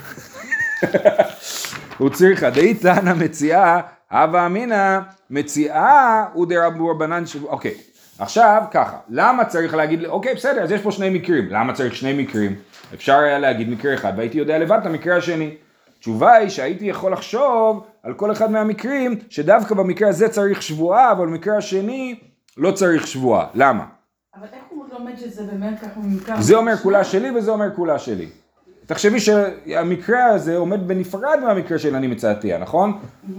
הוא 1.98 2.10
צריכה, 2.10 2.50
דאי 2.50 2.74
תנא 2.74 3.14
מציאה, 3.14 3.80
הווה 4.10 4.46
אמינא, 4.46 4.98
מציאה 5.30 6.24
הוא 6.32 6.46
דרבו 6.46 6.88
רבנן, 6.88 7.26
ש- 7.26 7.36
אוקיי, 7.44 7.74
עכשיו 8.18 8.62
ככה, 8.70 8.96
למה 9.08 9.44
צריך 9.44 9.74
להגיד, 9.74 10.04
אוקיי 10.04 10.34
בסדר, 10.34 10.62
אז 10.62 10.72
יש 10.72 10.80
פה 10.80 10.92
שני 10.92 11.10
מקרים, 11.10 11.48
למה 11.50 11.72
צריך 11.72 11.96
שני 11.96 12.12
מקרים? 12.22 12.54
אפשר 12.94 13.18
היה 13.18 13.38
להגיד 13.38 13.68
מקרה 13.70 13.94
אחד 13.94 14.12
והייתי 14.16 14.38
יודע 14.38 14.58
לבד 14.58 14.78
את 14.80 14.86
המקרה 14.86 15.16
השני. 15.16 15.54
התשובה 15.98 16.32
היא 16.32 16.48
שהייתי 16.48 16.84
יכול 16.84 17.12
לחשוב 17.12 17.84
על 18.02 18.14
כל 18.14 18.32
אחד 18.32 18.50
מהמקרים 18.50 19.18
שדווקא 19.28 19.74
במקרה 19.74 20.08
הזה 20.08 20.28
צריך 20.28 20.62
שבועה 20.62 21.12
אבל 21.12 21.26
במקרה 21.26 21.56
השני 21.56 22.20
לא 22.56 22.70
צריך 22.70 23.06
שבועה. 23.06 23.46
למה? 23.54 23.84
אבל 24.36 24.46
איך 24.52 24.62
הוא 24.68 24.84
לומד 24.92 25.18
שזה 25.18 25.42
באמת 25.42 25.80
ככה 25.80 26.00
ממכר? 26.00 26.40
זה 26.40 26.56
אומר 26.56 26.76
כולה 26.76 27.04
שלי 27.04 27.30
וזה 27.30 27.50
אומר 27.50 27.74
כולה 27.76 27.98
שלי. 27.98 28.26
תחשבי 28.86 29.20
שהמקרה 29.20 30.24
הזה 30.24 30.56
עומד 30.56 30.88
בנפרד 30.88 31.38
מהמקרה 31.44 31.78
של 31.78 31.96
אני 31.96 32.06
מצאתיה, 32.06 32.58
נכון? 32.58 32.98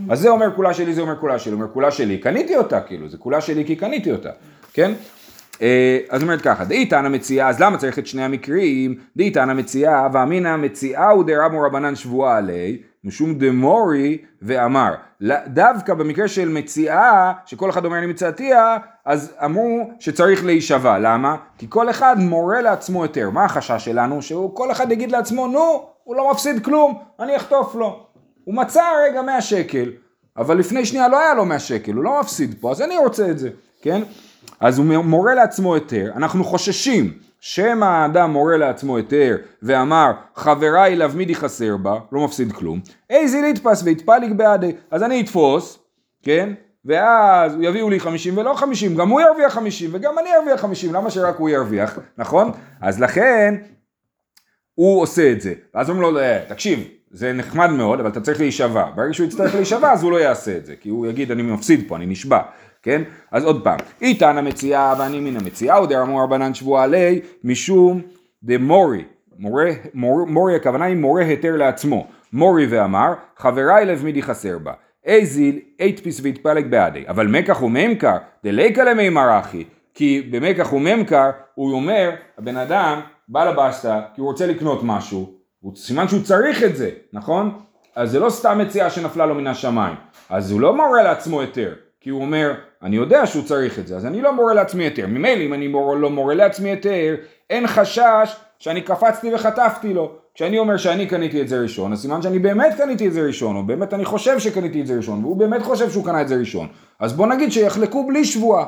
אז 0.10 0.20
זה 0.20 0.30
אומר 0.30 0.56
כולה 0.56 0.74
שלי, 0.74 0.94
זה 0.94 1.01
אומר 1.01 1.16
כולה 1.20 1.39
שלי, 1.39 1.54
אומר 1.54 1.68
כולה 1.74 1.92
שלי, 1.92 2.18
קניתי 2.18 2.56
אותה 2.56 2.82
כאילו, 2.82 3.10
זה 3.10 3.18
כולה 3.18 3.42
שלי 3.42 3.66
כי 3.66 3.75
קניתי 3.75 4.12
אותה, 4.12 4.30
כן? 4.74 4.92
אה, 5.62 6.00
אז 6.10 6.22
אומרת 6.22 6.42
ככה, 6.42 6.66
דאי 6.66 6.86
תנא 6.86 7.10
מציאה, 7.10 7.50
אז 7.50 7.60
למה 7.60 7.78
צריך 7.78 8.00
את 8.00 8.08
שני 8.08 8.24
המקרים? 8.24 8.96
דאי 9.18 9.32
תנא 9.32 9.54
מציאה, 9.54 10.08
ואמינא 10.13 10.58
מציאה 10.58 11.10
הוא 11.10 11.24
דרבו 11.24 11.62
רבנן 11.62 11.96
שבועה 11.96 12.38
עלי, 12.38 12.78
משום 13.03 13.34
דמורי 13.34 14.18
ואמר. 14.41 14.94
דווקא 15.48 15.94
במקרה 15.94 16.27
של 16.27 16.50
מציאה, 16.50 17.34
שכל 17.46 17.70
אחד 17.70 17.86
אומר 17.86 17.98
אני 17.98 18.06
מצאתיה, 18.06 18.77
אז 19.06 19.34
אמרו 19.46 19.91
שצריך 20.00 20.46
להישבע. 20.46 21.00
למה? 21.00 21.36
כי 21.58 21.65
כל 21.70 21.89
אחד 21.89 22.15
מורה 22.20 22.62
לעצמו 22.62 23.03
יותר. 23.03 23.29
מה 23.29 23.46
החשש 23.46 23.86
שלנו? 23.86 24.22
שכל 24.22 24.72
אחד 24.72 24.91
יגיד 24.91 25.12
לעצמו, 25.12 25.48
נו, 25.48 25.86
הוא 26.03 26.15
לא 26.15 26.32
מפסיד 26.32 26.65
כלום, 26.65 27.00
אני 27.20 27.36
אחטוף 27.36 27.75
לו. 27.75 28.06
הוא 28.44 28.56
מצא 28.56 28.84
רגע 29.06 29.22
100 29.22 29.41
שקל, 29.41 29.91
אבל 30.38 30.58
לפני 30.58 30.86
שנייה 30.86 31.08
לא 31.08 31.20
היה 31.20 31.34
לו 31.34 31.46
100 31.46 31.60
שקל, 31.60 31.94
הוא 31.94 32.03
לא 32.03 32.20
מפסיד 32.20 32.56
פה, 32.60 32.72
אז 32.72 32.82
אני 32.82 32.98
רוצה 32.98 33.29
את 33.32 33.39
זה, 33.39 33.50
כן? 33.82 34.01
אז 34.60 34.77
הוא 34.77 34.86
מורה 34.86 35.34
לעצמו 35.34 35.75
היתר, 35.75 36.12
אנחנו 36.15 36.44
חוששים 36.44 37.13
שמא 37.39 37.86
האדם 37.86 38.31
מורה 38.31 38.58
לעצמו 38.58 38.98
היתר 38.98 39.38
ואמר 39.63 40.12
חבריי 40.36 40.96
לאו 40.96 41.10
מידי 41.15 41.36
חסר 41.36 41.77
בה, 41.77 42.00
לא 42.12 42.25
מפסיד 42.25 42.51
כלום, 42.51 42.79
איזי 43.10 43.41
ליטפס 43.41 43.84
ויתפליג 43.84 44.34
בעדי, 44.34 44.72
אז 44.91 45.03
אני 45.03 45.22
אתפוס, 45.22 45.79
כן? 46.24 46.53
ואז 46.86 47.55
יביאו 47.62 47.89
לי 47.89 48.00
50 48.00 48.38
ולא 48.38 48.53
50, 48.53 48.96
גם 48.96 49.10
הוא 49.10 49.22
ירוויח 49.22 49.53
50 49.53 49.89
וגם 49.93 50.19
אני 50.19 50.29
ארוויח 50.39 50.62
50, 50.62 50.93
למה 50.93 51.10
שרק 51.12 51.36
הוא 51.38 51.50
ירוויח, 51.50 52.00
נכון? 52.17 52.51
אז 52.81 53.01
לכן 53.01 53.55
הוא 54.75 55.01
עושה 55.01 55.31
את 55.31 55.41
זה, 55.41 55.53
ואז 55.75 55.89
אומרים 55.89 56.13
לו, 56.13 56.19
"אה, 56.19 56.39
תקשיב, 56.48 56.88
זה 57.12 57.34
נחמד 57.34 57.69
מאוד, 57.69 58.00
אבל 58.00 58.10
אתה 58.10 58.22
צריך 58.22 58.39
להישבע, 58.39 58.86
ברגע 58.96 59.13
שהוא 59.13 59.27
יצטרך 59.27 59.55
להישבע 59.55 59.91
אז 59.91 60.03
הוא 60.03 60.12
לא 60.12 60.17
יעשה 60.17 60.58
את 60.58 60.65
זה, 60.65 60.75
כי 60.81 60.89
הוא 60.89 61.08
יגיד 61.08 61.31
אני 61.31 61.41
מפסיד 61.41 61.84
פה, 61.88 61.96
אני 61.96 62.05
נשבע, 62.05 62.39
כן? 62.89 63.01
אז 63.31 63.46
עוד 63.46 63.63
פעם, 63.63 63.77
איתן 64.01 64.38
המציאה 64.38 64.93
ואני 65.00 65.19
מן 65.19 65.38
המציאה, 65.38 65.84
ודאמרו 65.84 66.17
רבנן 66.17 66.53
שבועה 66.53 66.84
עלי, 66.84 67.22
משום 67.43 68.01
דמורי, 68.43 69.03
מורה, 69.39 69.72
מור, 69.93 70.25
מורי 70.27 70.55
הכוונה 70.55 70.86
היא 70.86 70.96
מורה 70.96 71.24
היתר 71.24 71.55
לעצמו, 71.55 72.08
מורי 72.34 72.67
ואמר, 72.69 73.13
חבראי 73.38 73.86
לאו 73.86 74.03
מידי 74.03 74.22
חסר 74.22 74.58
בה, 74.58 74.74
איזיל 75.05 75.60
איתפיס 75.79 76.22
ואתפליג 76.24 76.72
בהדיה, 76.72 77.03
אבל 77.08 77.27
מקח 77.27 77.62
וממכר, 77.62 78.17
דליכא 78.43 78.84
למימר 78.84 79.39
הכי, 79.39 79.63
כי 79.93 80.27
במקח 80.31 80.74
וממכר 80.74 81.29
הוא 81.55 81.74
אומר, 81.74 82.10
הבן 82.38 82.58
אדם 82.58 83.00
בא 83.27 83.50
לבסטה 83.50 84.01
כי 84.15 84.22
הוא 84.22 84.29
רוצה 84.29 84.48
לקנות 84.48 84.79
משהו, 84.84 85.34
הוא 85.60 85.75
סימן 85.75 86.08
שהוא 86.08 86.24
צריך 86.24 86.63
את 86.63 86.75
זה, 86.75 86.89
נכון? 87.13 87.60
אז 87.96 88.12
זה 88.12 88.19
לא 88.19 88.29
סתם 88.29 88.58
מציאה 88.58 88.89
שנפלה 88.89 89.25
לו 89.25 89.36
מן 89.36 89.48
השמיים, 89.48 89.96
אז 90.29 90.51
הוא 90.51 90.62
לא 90.62 90.75
מורה 90.75 91.03
לעצמו 91.03 91.41
היתר, 91.41 91.74
כי 92.01 92.10
הוא 92.10 92.22
אומר, 92.22 92.53
אני 92.84 92.96
יודע 92.96 93.25
שהוא 93.25 93.44
צריך 93.44 93.79
את 93.79 93.88
זה, 93.88 93.96
אז 93.96 94.06
אני 94.06 94.22
לא 94.22 94.34
מורה 94.34 94.53
לעצמי 94.53 94.84
היתר. 94.84 95.08
ממילא 95.08 95.41
אם 95.41 95.53
אני 95.53 95.68
מור, 95.68 95.96
לא 95.96 96.10
מורה 96.10 96.36
לעצמי 96.36 96.70
היתר, 96.70 97.15
אין 97.50 97.68
חשש 97.68 98.36
שאני 98.60 98.82
קפצתי 98.82 99.34
וחטפתי 99.34 99.94
לו. 99.94 100.12
כשאני 100.34 100.60
אומר 100.60 100.77
שאני 100.77 101.08
קניתי 101.08 101.41
את 101.41 101.48
זה 101.48 101.62
ראשון, 101.62 101.94
אז 101.94 102.01
סימן 102.01 102.22
שאני 102.22 102.39
באמת 102.39 102.74
קניתי 102.77 103.08
את 103.08 103.13
זה 103.13 103.22
ראשון, 103.22 103.56
או 103.56 103.63
באמת 103.63 103.94
אני 103.94 104.06
חושב 104.06 104.39
שקניתי 104.39 104.82
את 104.82 104.88
זה 104.88 104.98
ראשון, 104.98 105.24
והוא 105.24 105.38
באמת 105.38 105.62
חושב 105.62 105.89
שהוא 105.89 106.06
קנה 106.06 106.22
את 106.22 106.27
זה 106.27 106.36
ראשון. 106.36 106.68
אז 107.00 107.13
בוא 107.13 107.27
נגיד 107.27 107.51
שיחלקו 107.51 108.08
בלי 108.08 108.25
שבועה. 108.25 108.65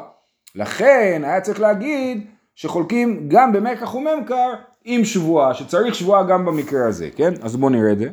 לכן 0.55 1.21
היה 1.25 1.41
צריך 1.41 1.59
להגיד 1.59 2.27
שחולקים 2.55 3.25
גם 3.27 3.53
במקח 3.53 3.95
וממכר 3.95 4.53
עם 4.85 5.05
שבועה, 5.05 5.53
שצריך 5.53 5.95
שבועה 5.95 6.23
גם 6.23 6.45
במקרה 6.45 6.87
הזה, 6.87 7.09
כן? 7.15 7.33
אז 7.41 7.55
בוא 7.55 7.69
נראה 7.69 7.91
את 7.91 7.99
זה. 7.99 8.09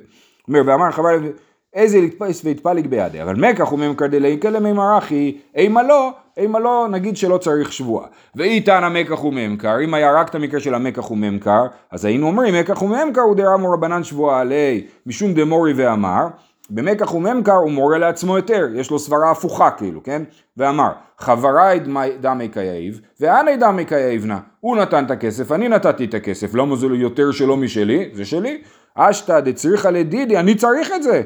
אומר, 0.48 0.60
ואמר 0.66 0.90
חבל 0.90 1.32
איזה 1.74 2.00
להתפס 2.00 2.44
והתפלג 2.44 2.86
בידי, 2.86 3.22
אבל 3.22 3.34
מקח 3.34 3.72
וממכר 3.72 4.06
דליקה 4.06 4.50
למימר 4.50 4.98
אחי, 4.98 5.36
אימה 5.54 5.82
לא, 5.82 6.10
אימא 6.36 6.58
לא, 6.58 6.86
נגיד 6.90 7.16
שלא 7.16 7.38
צריך 7.38 7.72
שבועה. 7.72 8.06
ואי 8.34 8.59
תנא 8.59 8.84
מקח 8.84 9.24
וממכר, 9.24 9.84
אם 9.84 9.94
היה 9.94 10.12
רק 10.12 10.28
את 10.28 10.34
המקרה 10.34 10.60
של 10.60 10.74
המקח 10.74 11.10
וממכר, 11.10 11.66
אז 11.90 12.04
היינו 12.04 12.26
אומרים 12.26 12.54
מקח 12.54 12.82
וממכר 12.82 13.20
הוא 13.20 13.36
דרמו 13.36 13.72
רבנן 13.72 14.04
שבועה 14.04 14.40
עליה, 14.40 14.86
משום 15.06 15.34
דמורי 15.34 15.72
ואמר, 15.76 16.26
במקח 16.70 17.14
וממכר 17.14 17.52
הוא 17.52 17.70
מורה 17.70 17.98
לעצמו 17.98 18.36
היתר, 18.36 18.68
יש 18.74 18.90
לו 18.90 18.98
סברה 18.98 19.30
הפוכה 19.30 19.70
כאילו, 19.70 20.02
כן? 20.02 20.22
ואמר, 20.56 20.90
חבראי 21.18 21.80
דמי 22.20 22.48
קא 22.48 22.63
יהיב, 22.63 23.00
ואנא 23.20 23.56
דמי 23.56 23.84
קא 23.84 24.26
יהיבנא. 24.26 24.36
הוא 24.60 24.76
נתן 24.76 25.04
את 25.04 25.10
הכסף, 25.10 25.52
אני 25.52 25.68
נתתי 25.68 26.04
את 26.04 26.14
הכסף, 26.14 26.54
למה 26.54 26.76
זה 26.76 26.86
יותר 26.86 27.32
שלו 27.32 27.56
משלי? 27.56 28.10
זה 28.12 28.24
שלי. 28.24 28.62
השתא 28.94 29.40
דצריכא 29.40 29.90
לדידי, 29.90 30.38
אני 30.38 30.54
צריך 30.54 30.92
את 30.96 31.02
זה. 31.02 31.22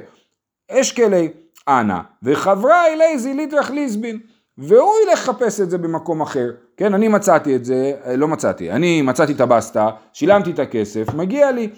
אשקלי 0.80 1.28
אנא, 1.68 2.00
וחבריי 2.22 2.96
לייזי 2.96 3.34
ליטרח 3.34 3.70
ליסבין. 3.70 4.18
והוא 4.58 4.92
ילך 5.06 5.28
לחפש 5.28 5.60
את 5.60 5.70
זה 5.70 5.78
במקום 5.78 6.20
אחר, 6.20 6.50
כן? 6.76 6.94
אני 6.94 7.08
מצאתי 7.08 7.56
את 7.56 7.64
זה, 7.64 7.92
אה, 8.06 8.16
לא 8.16 8.28
מצאתי, 8.28 8.70
אני 8.70 9.02
מצאתי 9.02 9.32
את 9.32 9.40
הבסטה, 9.40 9.90
שילמתי 10.12 10.50
את 10.50 10.58
הכסף, 10.58 11.14
מגיע 11.14 11.50
לי. 11.50 11.68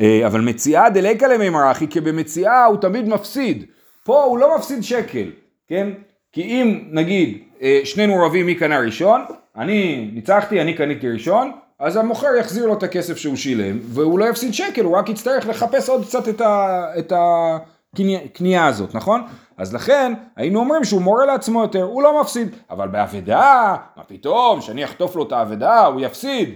אה, 0.00 0.26
אבל 0.26 0.40
מציאה 0.40 0.90
דליקה 0.90 1.28
למימר 1.28 1.70
אחי, 1.70 1.88
כי 1.88 2.00
במציאה 2.00 2.64
הוא 2.64 2.76
תמיד 2.76 3.08
מפסיד. 3.08 3.64
פה 4.04 4.22
הוא 4.22 4.38
לא 4.38 4.56
מפסיד 4.56 4.82
שקל, 4.82 5.30
כן? 5.68 5.88
כי 6.32 6.42
אם 6.42 6.88
נגיד 6.92 7.38
אה, 7.62 7.80
שנינו 7.84 8.22
רבים 8.26 8.46
מי 8.46 8.54
קנה 8.54 8.78
ראשון, 8.78 9.20
אני 9.56 10.10
ניצחתי, 10.12 10.60
אני 10.60 10.74
קניתי 10.74 11.08
ראשון, 11.08 11.52
אז 11.80 11.96
המוכר 11.96 12.34
יחזיר 12.40 12.66
לו 12.66 12.74
את 12.74 12.82
הכסף 12.82 13.16
שהוא 13.16 13.36
שילם, 13.36 13.78
והוא 13.82 14.18
לא 14.18 14.24
יפסיד 14.24 14.54
שקל, 14.54 14.84
הוא 14.84 14.96
רק 14.96 15.08
יצטרך 15.08 15.46
לחפש 15.46 15.88
עוד 15.88 16.04
קצת 16.04 16.28
את, 16.28 16.40
ה, 16.40 16.84
את 16.98 17.12
הקנייה 17.16 18.66
הזאת, 18.66 18.94
נכון? 18.94 19.22
אז 19.56 19.74
לכן 19.74 20.12
היינו 20.36 20.60
אומרים 20.60 20.84
שהוא 20.84 21.02
מורה 21.02 21.26
לעצמו 21.26 21.62
יותר, 21.62 21.82
הוא 21.82 22.02
לא 22.02 22.20
מפסיד, 22.20 22.48
אבל 22.70 22.88
באבדה, 22.88 23.76
מה 23.96 24.02
פתאום, 24.02 24.60
שאני 24.60 24.84
אחטוף 24.84 25.16
לו 25.16 25.22
את 25.22 25.32
האבדה, 25.32 25.86
הוא 25.86 26.00
יפסיד. 26.00 26.50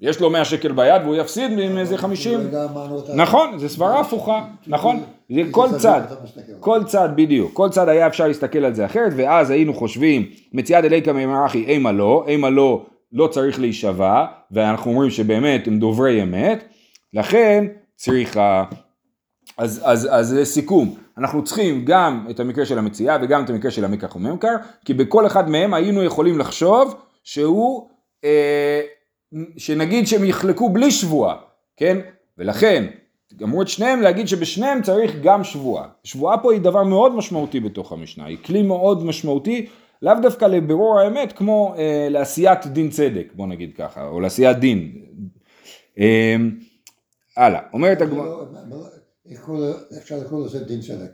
יש 0.00 0.20
לו 0.20 0.30
100 0.30 0.44
שקל 0.44 0.72
ביד 0.72 1.02
והוא 1.02 1.16
יפסיד 1.16 1.58
עם 1.58 1.78
איזה 1.78 1.98
50. 1.98 2.40
הוא 2.40 2.48
לא. 3.08 3.14
נכון, 3.14 3.58
זה 3.58 3.68
סברה 3.68 4.00
הפוכה, 4.00 4.44
נכון? 4.66 5.02
זה 5.30 5.42
כל 5.50 5.68
צד. 5.78 6.00
כל 6.60 6.84
צד 6.84 7.08
בדיוק, 7.14 7.52
כל 7.52 7.68
צד 7.68 7.88
היה 7.88 8.06
אפשר 8.06 8.28
להסתכל 8.28 8.64
על 8.64 8.74
זה 8.74 8.84
אחרת, 8.86 9.12
ואז 9.16 9.50
היינו 9.50 9.74
חושבים, 9.74 10.26
מציאה 10.52 10.80
דליקה 10.80 11.12
מימרחי 11.12 11.64
אימה 11.64 11.92
לא, 11.92 12.24
אימה 12.26 12.50
לא, 12.50 12.86
לא 13.14 13.26
צריך 13.26 13.60
להישבע, 13.60 14.24
ואנחנו 14.50 14.90
אומרים 14.90 15.10
שבאמת 15.10 15.66
הם 15.66 15.78
דוברי 15.78 16.22
אמת, 16.22 16.64
לכן 17.12 17.64
צריכה, 17.96 18.64
אז, 19.58 19.82
אז, 19.84 20.08
אז 20.10 20.34
לסיכום, 20.34 20.94
אנחנו 21.18 21.44
צריכים 21.44 21.84
גם 21.84 22.26
את 22.30 22.40
המקרה 22.40 22.66
של 22.66 22.78
המציאה 22.78 23.18
וגם 23.22 23.44
את 23.44 23.50
המקרה 23.50 23.70
של 23.70 23.84
המקח 23.84 24.16
וממכר, 24.16 24.56
כי 24.84 24.94
בכל 24.94 25.26
אחד 25.26 25.50
מהם 25.50 25.74
היינו 25.74 26.02
יכולים 26.02 26.38
לחשוב 26.38 26.94
שהוא, 27.24 27.88
אה, 28.24 28.80
שנגיד 29.56 30.06
שהם 30.06 30.24
יחלקו 30.24 30.68
בלי 30.68 30.90
שבועה, 30.90 31.36
כן? 31.76 31.98
ולכן, 32.38 32.84
אמרו 33.42 33.62
את 33.62 33.68
שניהם 33.68 34.02
להגיד 34.02 34.28
שבשניהם 34.28 34.82
צריך 34.82 35.12
גם 35.22 35.44
שבועה. 35.44 35.88
שבועה 36.04 36.38
פה 36.38 36.52
היא 36.52 36.60
דבר 36.60 36.82
מאוד 36.82 37.14
משמעותי 37.14 37.60
בתוך 37.60 37.92
המשנה, 37.92 38.24
היא 38.24 38.38
כלי 38.44 38.62
מאוד 38.62 39.04
משמעותי, 39.04 39.66
לאו 40.02 40.14
דווקא 40.22 40.44
לבירור 40.44 41.00
האמת, 41.00 41.32
כמו 41.32 41.74
אה, 41.78 42.06
לעשיית 42.10 42.66
דין 42.66 42.90
צדק, 42.90 43.32
בוא 43.34 43.46
נגיד 43.46 43.72
ככה, 43.76 44.06
או 44.06 44.20
לעשיית 44.20 44.58
דין. 44.58 44.92
אה, 45.98 46.36
הלאה, 47.36 47.60
אומרת 47.72 48.00
הגמרא, 48.00 48.26
לא, 48.26 48.46
לו- 48.70 49.72
אפשר 49.98 50.18
לקרוא 50.18 50.44
לזה 50.46 50.64
דין 50.64 50.80
צדק. 50.80 51.10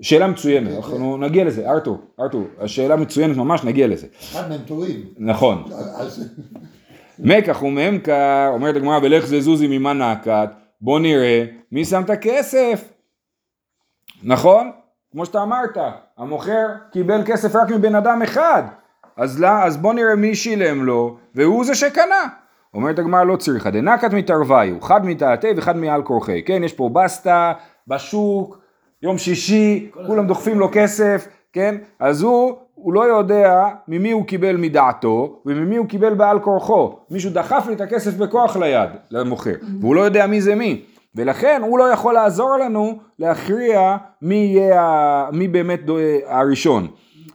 שאלה 0.00 0.26
מצוינת, 0.26 0.70
אנחנו 0.76 1.16
נגיע 1.16 1.44
לזה, 1.44 1.70
ארתור, 1.70 1.98
ארתור, 2.20 2.44
השאלה 2.58 2.96
מצוינת 2.96 3.36
ממש, 3.36 3.64
נגיע 3.64 3.86
לזה. 3.86 4.06
אחד 4.20 4.48
מהם 4.48 4.60
טועים. 4.66 5.04
נכון. 5.18 5.64
מקח 7.18 7.62
וממכר, 7.62 8.48
אומרת 8.52 8.76
הגמרא, 8.76 8.98
ולך 9.02 9.26
זה 9.26 9.40
זוזי 9.40 9.78
ממה 9.78 9.92
נעקת, 9.92 10.48
בוא 10.80 10.98
נראה 11.00 11.44
מי 11.72 11.84
שם 11.84 12.02
את 12.04 12.10
הכסף. 12.10 12.92
נכון? 14.22 14.70
כמו 15.12 15.26
שאתה 15.26 15.42
אמרת, 15.42 15.76
המוכר 16.18 16.66
קיבל 16.92 17.22
כסף 17.26 17.56
רק 17.56 17.70
מבן 17.70 17.94
אדם 17.94 18.22
אחד, 18.22 18.62
אז, 19.16 19.40
לא, 19.40 19.48
אז 19.48 19.76
בוא 19.76 19.94
נראה 19.94 20.14
מי 20.14 20.34
שילם 20.34 20.84
לו, 20.84 21.16
והוא 21.34 21.64
זה 21.64 21.74
שקנה. 21.74 22.28
אומרת 22.74 22.98
הגמרא 22.98 23.24
לא 23.24 23.36
צריכה, 23.36 23.70
דנקת 23.70 24.12
מתערוויו, 24.12 24.80
חד 24.80 25.06
מתעתי 25.06 25.46
וחד 25.56 25.76
מעל 25.76 26.02
כורחי, 26.02 26.42
כן, 26.42 26.64
יש 26.64 26.72
פה 26.72 26.90
בסטה, 26.92 27.52
בשוק, 27.88 28.58
יום 29.02 29.18
שישי, 29.18 29.90
כולם 30.06 30.26
דוחפים 30.26 30.58
לו 30.58 30.68
כסף, 30.72 31.28
כן, 31.52 31.74
אז 32.00 32.22
הוא, 32.22 32.56
הוא 32.74 32.92
לא 32.92 33.04
יודע 33.04 33.68
ממי 33.88 34.10
הוא 34.10 34.26
קיבל 34.26 34.56
מדעתו, 34.56 35.40
וממי 35.46 35.76
הוא 35.76 35.86
קיבל 35.86 36.14
בעל 36.14 36.40
כורחו, 36.40 36.98
מישהו 37.10 37.30
דחף 37.30 37.64
לי 37.68 37.74
את 37.74 37.80
הכסף 37.80 38.14
בכוח 38.14 38.56
ליד, 38.56 38.90
למוכר, 39.10 39.54
והוא 39.80 39.94
לא 39.94 40.00
יודע 40.00 40.26
מי 40.26 40.40
זה 40.40 40.54
מי, 40.54 40.82
ולכן 41.14 41.62
הוא 41.64 41.78
לא 41.78 41.84
יכול 41.84 42.14
לעזור 42.14 42.56
לנו 42.56 42.98
להכריע 43.18 43.96
מי 44.22 44.34
יהיה, 44.34 45.26
מי 45.32 45.48
באמת 45.48 45.84
דו- 45.84 45.98
הראשון, 46.26 46.88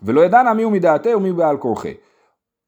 ולא 0.03 0.21
ידענה 0.21 0.53
מי 0.53 0.63
הוא 0.63 0.71
מדעתי 0.71 1.13
ומי 1.13 1.31
בעל 1.33 1.57
כורחי. 1.57 1.93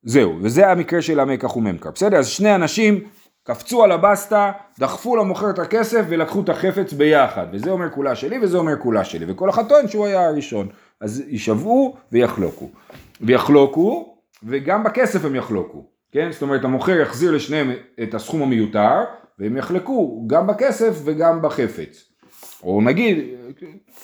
זהו, 0.04 0.36
וזה 0.42 0.72
המקרה 0.72 1.02
של 1.02 1.20
המקח 1.20 1.56
וממכר, 1.56 1.90
בסדר? 1.96 2.18
אז 2.18 2.28
שני 2.28 2.56
אנשים 2.56 3.04
קפצו 3.44 3.84
על 3.84 3.92
הבסטה, 3.92 4.52
דחפו 4.80 5.16
למוכר 5.16 5.50
את 5.50 5.60
הכסף 5.60 6.06
ולקחו 6.10 6.42
את 6.42 6.50
החפץ 6.50 6.94
ביחד, 6.94 7.46
וזה 7.52 7.72
אומר 7.72 7.90
כולה 7.90 8.16
שלי 8.16 8.40
וזה 8.42 8.58
אומר 8.58 8.76
כולה 8.80 9.04
שלי, 9.04 9.26
וכל 9.28 9.50
אחד 9.50 9.68
טוען 9.70 9.88
שהוא 9.88 10.06
היה 10.06 10.28
הראשון. 10.28 10.68
אז 11.02 11.24
יישבעו 11.28 11.96
ויחלוקו. 12.12 12.70
ויחלוקו, 13.22 14.16
וגם 14.44 14.84
בכסף 14.84 15.26
הם 15.26 15.36
יחלוקו, 15.36 15.86
כן? 16.12 16.32
זאת 16.32 16.42
אומרת 16.42 16.64
המוכר 16.64 17.00
יחזיר 17.00 17.32
לשניהם 17.32 17.72
את 18.04 18.14
הסכום 18.14 18.42
המיותר, 18.42 19.04
והם 19.40 19.58
יחלקו 19.58 20.24
גם 20.28 20.48
בכסף 20.48 21.02
וגם 21.06 21.42
בחפץ. 21.42 22.06
או 22.64 22.82
נגיד, 22.82 23.18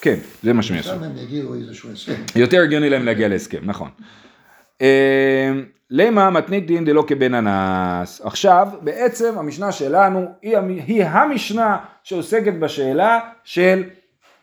כן, 0.02 0.16
זה 0.44 0.54
מה 0.54 0.64
שהם 0.64 0.78
יעשו. 0.78 0.90
שם 0.90 1.04
הם 1.04 1.18
יגיעו 1.18 1.54
איזשהו 1.54 1.92
הסכם. 1.92 2.22
יותר 2.36 2.62
הגיוני 2.62 2.90
להם 2.90 3.06
להגיע 3.06 3.28
להסכם, 3.28 3.60
נכון. 3.64 3.90
אה, 4.82 5.52
למה 5.90 6.30
מתניתין 6.30 6.86
דלא 6.86 7.04
כבן 7.08 7.34
אנס. 7.34 8.22
עכשיו, 8.22 8.68
בעצם 8.82 9.38
המשנה 9.38 9.72
שלנו 9.72 10.26
היא, 10.42 10.58
היא 10.88 11.04
המשנה 11.04 11.78
שעוסקת 12.04 12.54
בשאלה 12.54 13.20
של 13.44 13.84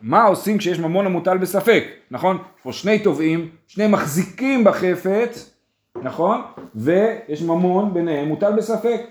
מה 0.01 0.23
עושים 0.23 0.57
כשיש 0.57 0.79
ממון 0.79 1.05
המוטל 1.05 1.37
בספק, 1.37 1.83
נכון? 2.11 2.35
יש 2.35 2.63
פה 2.63 2.73
שני 2.73 2.99
תובעים, 2.99 3.49
שני 3.67 3.87
מחזיקים 3.87 4.63
בחפץ, 4.63 5.53
נכון? 6.01 6.41
ויש 6.75 7.41
ממון 7.41 7.93
ביניהם 7.93 8.27
מוטל 8.27 8.51
בספק. 8.51 9.01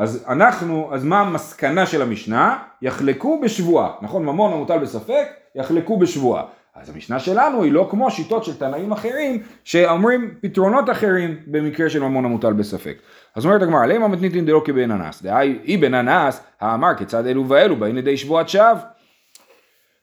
אז 0.00 0.24
אנחנו, 0.28 0.90
אז 0.92 1.04
מה 1.04 1.20
המסקנה 1.20 1.86
של 1.86 2.02
המשנה? 2.02 2.58
יחלקו 2.82 3.40
בשבועה, 3.40 3.92
נכון? 4.02 4.24
ממון 4.24 4.52
המוטל 4.52 4.78
בספק, 4.78 5.26
יחלקו 5.54 5.98
בשבועה. 5.98 6.44
אז 6.74 6.90
המשנה 6.90 7.18
שלנו 7.18 7.62
היא 7.62 7.72
לא 7.72 7.88
כמו 7.90 8.10
שיטות 8.10 8.44
של 8.44 8.58
תנאים 8.58 8.92
אחרים 8.92 9.42
שאומרים 9.64 10.34
פתרונות 10.42 10.90
אחרים 10.90 11.36
במקרה 11.46 11.90
של 11.90 12.02
ממון 12.02 12.24
המוטל 12.24 12.52
בספק. 12.52 12.96
אז 13.36 13.44
אומרת 13.44 13.62
הגמרא, 13.62 13.86
למה 13.86 14.08
מתניתין 14.08 14.46
דלא 14.46 14.62
כבן 14.64 14.90
אנס? 14.90 15.22
דהי 15.22 15.58
אי 15.64 15.76
בן 15.76 15.94
אנס, 15.94 16.40
האמר 16.60 16.94
כיצד 16.98 17.26
אלו 17.26 17.48
ואלו 17.48 17.76
באים 17.76 17.94
לידי 17.94 18.16
שבועת 18.16 18.48
שווא. 18.48 18.74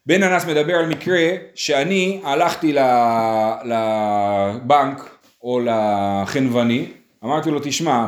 בן 0.05 0.23
אנס 0.23 0.45
מדבר 0.45 0.75
על 0.75 0.85
מקרה 0.85 1.27
שאני 1.55 2.21
הלכתי 2.23 2.73
לבנק 3.63 5.09
או 5.43 5.59
לחנווני, 5.59 6.91
אמרתי 7.23 7.51
לו 7.51 7.59
תשמע, 7.63 8.07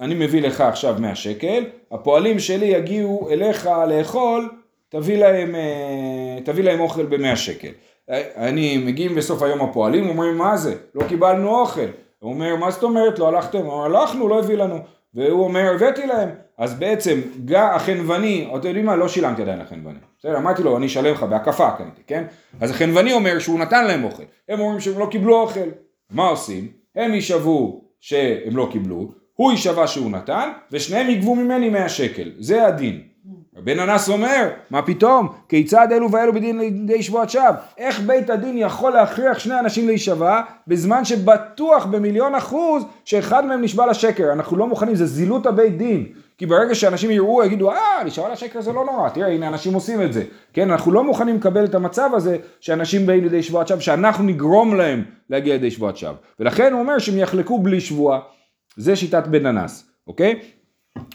אני 0.00 0.14
מביא 0.14 0.42
לך 0.42 0.60
עכשיו 0.60 0.96
100 0.98 1.14
שקל, 1.14 1.64
הפועלים 1.92 2.38
שלי 2.38 2.66
יגיעו 2.66 3.28
אליך 3.30 3.70
לאכול, 3.88 4.50
תביא 4.88 5.18
להם, 5.18 5.54
אה, 5.54 6.38
תביא 6.44 6.64
להם 6.64 6.80
אוכל 6.80 7.06
ב-100 7.06 7.36
שקל. 7.36 7.70
אה, 8.10 8.22
אני, 8.36 8.78
מגיעים 8.78 9.14
בסוף 9.14 9.42
היום 9.42 9.60
הפועלים, 9.60 10.08
אומרים 10.08 10.38
מה 10.38 10.56
זה? 10.56 10.74
לא 10.94 11.04
קיבלנו 11.08 11.60
אוכל. 11.60 11.86
הוא 12.18 12.32
אומר 12.32 12.56
מה 12.56 12.70
זאת 12.70 12.82
אומרת 12.82 13.18
לא 13.18 13.28
הלכתם? 13.28 13.58
הוא 13.58 13.72
אומר 13.72 14.00
הלכנו 14.00 14.28
לא 14.28 14.38
הביא 14.38 14.56
לנו. 14.56 14.78
והוא 15.14 15.44
אומר 15.44 15.74
הבאתי 15.74 16.06
להם. 16.06 16.28
אז 16.58 16.74
בעצם 16.74 17.20
גם 17.44 17.68
החנווני, 17.74 18.50
אתם 18.56 18.68
יודעים 18.68 18.86
מה? 18.86 18.96
לא 18.96 19.08
שילמתי 19.08 19.42
עדיין 19.42 19.58
לחנווני. 19.58 19.98
בסדר, 20.18 20.36
אמרתי 20.36 20.62
לו 20.62 20.76
אני 20.76 20.86
אשלם 20.86 21.12
לך 21.12 21.22
בהקפה 21.22 21.70
קניתי, 21.70 22.02
כן? 22.06 22.24
אז 22.60 22.70
החנווני 22.70 23.12
אומר 23.12 23.38
שהוא 23.38 23.58
נתן 23.58 23.86
להם 23.86 24.04
אוכל. 24.04 24.22
הם 24.48 24.60
אומרים 24.60 24.80
שהם 24.80 24.98
לא 24.98 25.06
קיבלו 25.10 25.40
אוכל. 25.40 25.68
מה 26.10 26.28
עושים? 26.28 26.68
הם 26.96 27.14
יישבו 27.14 27.84
שהם 28.00 28.56
לא 28.56 28.68
קיבלו, 28.72 29.08
הוא 29.40 29.50
יישבע 29.50 29.86
שהוא 29.86 30.10
נתן, 30.10 30.50
ושניהם 30.72 31.10
יגבו 31.10 31.34
ממני 31.34 31.70
100 31.70 31.88
שקל. 31.88 32.30
זה 32.38 32.66
הדין. 32.66 33.00
בן 33.64 33.78
אנס 33.78 34.08
אומר, 34.08 34.48
מה 34.70 34.82
פתאום? 34.82 35.28
כיצד 35.48 35.88
אלו 35.92 36.10
ואלו 36.10 36.32
בדין 36.32 36.58
לידי 36.58 37.02
שבועת 37.02 37.30
שווא? 37.30 37.44
איך 37.78 38.00
בית 38.00 38.30
הדין 38.30 38.58
יכול 38.58 38.92
להכריח 38.92 39.38
שני 39.38 39.58
אנשים 39.58 39.86
להישבע 39.86 40.40
בזמן 40.66 41.04
שבטוח 41.04 41.86
במיליון 41.86 42.34
אחוז 42.34 42.84
שאחד 43.04 43.46
מהם 43.46 43.62
נשבע 43.62 43.86
לשקר? 43.86 44.32
אנחנו 44.32 44.56
לא 44.56 44.66
מוכנים, 44.66 44.94
זה 44.94 45.06
זילות 45.06 45.46
הבית 45.46 45.78
דין. 45.78 46.06
כי 46.38 46.46
ברגע 46.46 46.74
שאנשים 46.74 47.10
יראו, 47.10 47.44
יגידו, 47.44 47.70
אה, 47.70 48.02
להישבע 48.02 48.32
לשקר 48.32 48.60
זה 48.60 48.72
לא 48.72 48.84
נורא, 48.84 49.08
תראה, 49.08 49.28
הנה 49.28 49.48
אנשים 49.48 49.74
עושים 49.74 50.02
את 50.02 50.12
זה. 50.12 50.24
כן, 50.52 50.70
אנחנו 50.70 50.92
לא 50.92 51.04
מוכנים 51.04 51.36
לקבל 51.36 51.64
את 51.64 51.74
המצב 51.74 52.10
הזה 52.14 52.36
שאנשים 52.60 53.06
באים 53.06 53.22
לידי 53.22 53.42
שבועת 53.42 53.68
שווא, 53.68 53.80
שאנחנו 53.80 54.24
נגרום 54.24 54.74
להם 54.74 55.04
להגיע 55.30 55.54
לידי 55.54 55.70
שבועת 55.70 55.96
שווא. 55.96 56.12
ולכן 56.40 56.72
הוא 56.72 56.80
אומר 56.80 56.98
שהם 56.98 57.18
יחלקו 57.18 57.58
בלי 57.58 57.80
שבועה. 57.80 58.18
זה 58.76 58.96
שיטת 58.96 59.26
בן 59.26 59.46
אנס, 59.46 59.90
אוקיי? 60.06 60.40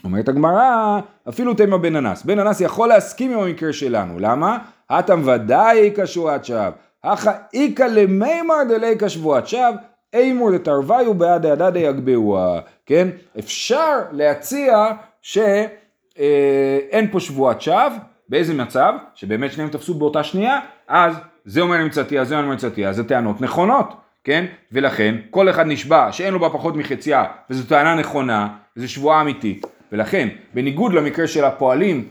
אומרת 0.04 0.28
הגמרא, 0.28 1.00
אפילו 1.28 1.54
תימא 1.54 1.76
בן 1.76 1.96
אנס. 1.96 2.24
בן 2.24 2.38
אנס 2.38 2.60
יכול 2.60 2.88
להסכים 2.88 3.32
עם 3.32 3.38
המקרה 3.38 3.72
שלנו, 3.72 4.18
למה? 4.18 4.58
הטם 4.90 5.22
ודאי 5.24 5.92
שבועת 6.04 6.44
שווא. 6.44 6.70
הכא 7.04 7.32
איכא 7.54 7.82
למימר 7.82 8.56
דליקא 8.68 9.08
שבועת 9.08 9.48
שווא, 9.48 9.70
אימור 10.14 10.50
דתרוויו 10.56 11.14
בעד 11.14 11.46
הדדי 11.46 11.78
יגבהוה. 11.78 12.60
כן? 12.86 13.08
אפשר 13.38 13.98
להציע 14.12 14.92
שאין 15.22 17.10
פה 17.10 17.20
שבועת 17.20 17.60
שווא, 17.60 17.88
באיזה 18.28 18.54
מצב? 18.54 18.92
שבאמת 19.14 19.52
שניהם 19.52 19.70
תפסו 19.70 19.94
באותה 19.94 20.22
שנייה, 20.22 20.60
אז 20.88 21.16
זה 21.44 21.60
אומר 21.60 21.76
נמצאתי, 21.76 22.20
אז 22.20 22.28
זה 22.28 22.38
אומר 22.38 22.50
נמצאתי, 22.50 22.86
אז 22.86 22.96
זה 22.96 23.04
טענות 23.04 23.40
נכונות. 23.40 24.05
כן? 24.26 24.44
ולכן 24.72 25.14
כל 25.30 25.50
אחד 25.50 25.66
נשבע 25.66 26.12
שאין 26.12 26.32
לו 26.34 26.40
בה 26.40 26.50
פחות 26.50 26.76
מחציה 26.76 27.24
וזו 27.50 27.68
טענה 27.68 27.94
נכונה 27.94 28.48
וזו 28.76 28.88
שבועה 28.88 29.20
אמיתית 29.20 29.66
ולכן 29.92 30.28
בניגוד 30.54 30.92
למקרה 30.92 31.26
של 31.26 31.44
הפועלים 31.44 32.08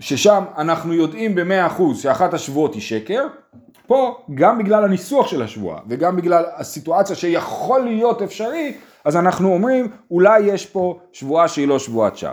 ששם 0.00 0.44
אנחנו 0.58 0.94
יודעים 0.94 1.34
במאה 1.34 1.66
אחוז 1.66 2.02
שאחת 2.02 2.34
השבועות 2.34 2.74
היא 2.74 2.82
שקר 2.82 3.26
פה 3.86 4.18
גם 4.34 4.58
בגלל 4.58 4.84
הניסוח 4.84 5.26
של 5.26 5.42
השבועה 5.42 5.78
וגם 5.88 6.16
בגלל 6.16 6.44
הסיטואציה 6.56 7.16
שיכול 7.16 7.80
להיות 7.80 8.22
אפשרי 8.22 8.74
אז 9.04 9.16
אנחנו 9.16 9.52
אומרים 9.52 9.88
אולי 10.10 10.40
יש 10.40 10.66
פה 10.66 11.00
שבועה 11.12 11.48
שהיא 11.48 11.68
לא 11.68 11.78
שבועת 11.78 12.16
שווא 12.16 12.32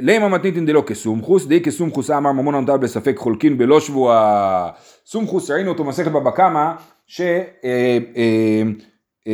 לימה 0.00 0.28
מתניתין 0.28 0.66
דלא 0.66 0.82
כסומכוס, 0.86 1.46
די 1.46 1.60
כסומכוס 1.60 2.10
אמר 2.10 2.32
ממון 2.32 2.54
המוטל 2.54 2.76
בספק 2.76 3.16
חולקין 3.16 3.58
בלא 3.58 3.80
שבועה. 3.80 4.70
סומכוס 5.06 5.50
ראינו 5.50 5.70
אותו 5.70 5.84
מסכת 5.84 6.10
בבא 6.10 6.30
קמא 6.30 6.70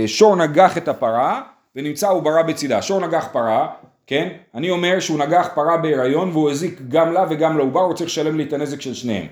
ששור 0.04 0.36
נגח 0.36 0.78
את 0.78 0.88
הפרה 0.88 1.40
ונמצא 1.76 2.10
עוברה 2.10 2.42
בצידה. 2.42 2.82
שור 2.82 3.06
נגח 3.06 3.28
פרה, 3.32 3.68
כן? 4.06 4.28
אני 4.54 4.70
אומר 4.70 5.00
שהוא 5.00 5.18
נגח 5.18 5.48
פרה 5.54 5.76
בהיריון 5.76 6.30
והוא 6.30 6.50
הזיק 6.50 6.80
גם 6.88 7.12
לה 7.12 7.24
וגם 7.30 7.58
לעובר, 7.58 7.80
הוא 7.80 7.94
צריך 7.94 8.10
לשלם 8.10 8.36
לי 8.36 8.44
את 8.44 8.52
הנזק 8.52 8.80
של 8.80 8.94
שניהם. 8.94 9.26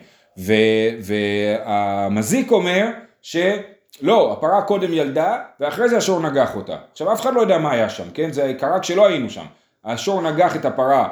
והמזיק 1.01 2.51
אומר 2.51 2.87
שלא, 3.23 4.33
הפרה 4.33 4.63
קודם 4.63 4.93
ילדה 4.93 5.39
ואחרי 5.61 5.89
זה 5.89 5.97
השור 5.97 6.21
נגח 6.21 6.57
אותה. 6.57 6.77
עכשיו 6.93 7.13
אף 7.13 7.21
אחד 7.21 7.35
לא 7.35 7.41
יודע 7.41 7.59
מה 7.59 7.73
היה 7.73 7.89
שם, 7.89 8.05
כן? 8.15 8.33
זה 8.33 8.55
קרה 8.59 8.81
כשלא 8.81 9.07
היינו 9.07 9.31
שם. 9.31 9.45
השור 9.85 10.23
נגח 10.23 10.57
את 10.57 10.65
הפרה 10.65 11.09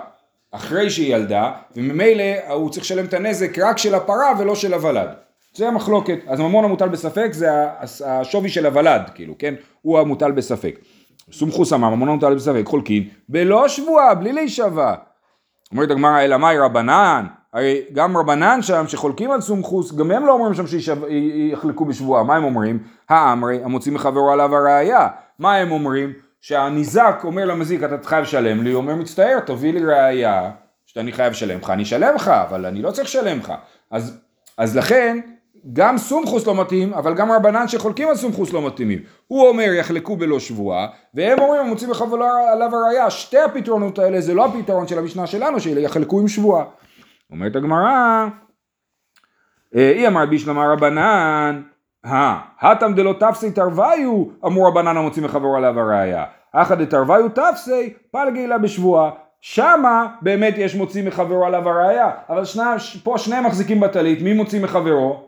אחרי 0.52 0.90
שהיא 0.90 1.14
ילדה, 1.14 1.52
וממילא 1.76 2.24
הוא 2.50 2.70
צריך 2.70 2.84
לשלם 2.84 3.04
את 3.04 3.14
הנזק 3.14 3.58
רק 3.58 3.78
של 3.78 3.94
הפרה 3.94 4.32
ולא 4.38 4.54
של 4.54 4.74
הוולד. 4.74 5.08
זה 5.54 5.68
המחלוקת. 5.68 6.18
אז 6.26 6.40
ממון 6.40 6.64
המוטל 6.64 6.88
בספק 6.88 7.28
זה 7.32 7.48
השווי 8.06 8.48
של 8.48 8.66
הוולד, 8.66 9.02
כאילו, 9.14 9.34
כן? 9.38 9.54
הוא 9.82 9.98
המוטל 9.98 10.32
בספק. 10.32 10.78
סומכוס 11.32 11.72
אמר, 11.72 11.88
ממון 11.88 12.08
המוטל 12.08 12.34
בספק, 12.34 12.62
חולקין, 12.66 13.08
בלא 13.28 13.68
שבועה, 13.68 14.14
בלי 14.14 14.32
להישבע. 14.32 14.94
אומרת 15.72 15.90
הגמרא, 15.90 16.20
אלא 16.20 16.36
מאי 16.36 16.58
רבנן? 16.58 17.26
הרי 17.52 17.82
גם 17.92 18.16
רבנן 18.16 18.62
שם 18.62 18.84
שחולקים 18.88 19.30
על 19.30 19.40
סומכוס, 19.40 19.92
גם 19.92 20.10
הם 20.10 20.26
לא 20.26 20.32
אומרים 20.32 20.54
שם 20.54 20.64
שיחלקו 20.66 21.84
בשבועה. 21.84 22.22
מה 22.22 22.36
הם 22.36 22.44
אומרים? 22.44 22.78
האמרי, 23.08 23.64
המוציא 23.64 23.92
מחברו 23.92 24.32
עליו 24.32 24.56
הראייה. 24.56 25.08
מה 25.38 25.56
הם 25.56 25.70
אומרים? 25.70 26.12
שהניזק 26.40 27.20
אומר 27.24 27.44
למזיק 27.44 27.84
אתה 27.84 28.08
חייב 28.08 28.22
לשלם 28.22 28.62
לי, 28.62 28.72
הוא 28.72 28.82
אומר 28.82 28.94
מצטער 28.94 29.40
תביא 29.40 29.72
לי 29.72 29.84
ראייה 29.84 30.50
שאני 30.86 31.12
חייב 31.12 31.30
לשלם 31.30 31.58
לך, 31.58 31.70
אני 31.70 31.82
אשלם 31.82 32.14
לך 32.14 32.28
אבל 32.28 32.66
אני 32.66 32.82
לא 32.82 32.90
צריך 32.90 33.08
לשלם 33.08 33.38
לך 33.38 33.52
אז, 33.90 34.20
אז 34.58 34.76
לכן 34.76 35.18
גם 35.72 35.98
סומכוס 35.98 36.46
לא 36.46 36.60
מתאים 36.60 36.94
אבל 36.94 37.14
גם 37.14 37.32
רבנן 37.32 37.68
שחולקים 37.68 38.08
על 38.08 38.14
סומכוס 38.14 38.52
לא 38.52 38.66
מתאימים. 38.66 38.98
הוא 39.26 39.48
אומר 39.48 39.72
יחלקו 39.72 40.16
בלא 40.16 40.38
שבועה 40.38 40.86
והם 41.14 41.38
אומרים 41.38 41.66
מוצאים 41.66 41.90
בחברו 41.90 42.24
עליו 42.52 42.76
הראייה 42.76 43.10
שתי 43.10 43.38
הפתרונות 43.38 43.98
האלה 43.98 44.20
זה 44.20 44.34
לא 44.34 44.46
הפתרון 44.46 44.88
של 44.88 44.98
המשנה 44.98 45.26
שלנו 45.26 45.60
שיחלקו 45.60 46.20
עם 46.20 46.28
שבועה. 46.28 46.64
אומרת 47.30 47.56
הגמרא 47.56 48.26
היא 49.72 50.08
אמרת 50.08 50.28
בישלמה 50.28 50.72
רבנן 50.72 51.62
הטם 52.04 52.94
דלא 52.94 53.14
תפסי 53.20 53.50
תרוויו, 53.50 54.24
אמרו 54.46 54.64
רבנן 54.64 54.96
המוציא 54.96 55.22
מחברו 55.22 55.56
עליו 55.56 55.80
הראייה. 55.80 56.24
אחא 56.52 56.74
דתרוויו 56.74 57.28
תפסי, 57.28 57.92
פלגי 58.10 58.46
לה 58.46 58.58
בשבועה. 58.58 59.10
שמה 59.40 60.06
באמת 60.22 60.54
יש 60.56 60.74
מוציא 60.74 61.06
מחברו 61.06 61.44
עליו 61.44 61.68
הראייה, 61.68 62.10
אבל 62.28 62.44
שני, 62.44 62.62
פה 63.04 63.18
שניהם 63.18 63.46
מחזיקים 63.46 63.80
בטלית, 63.80 64.22
מי 64.22 64.32
מוציא 64.32 64.62
מחברו? 64.62 65.22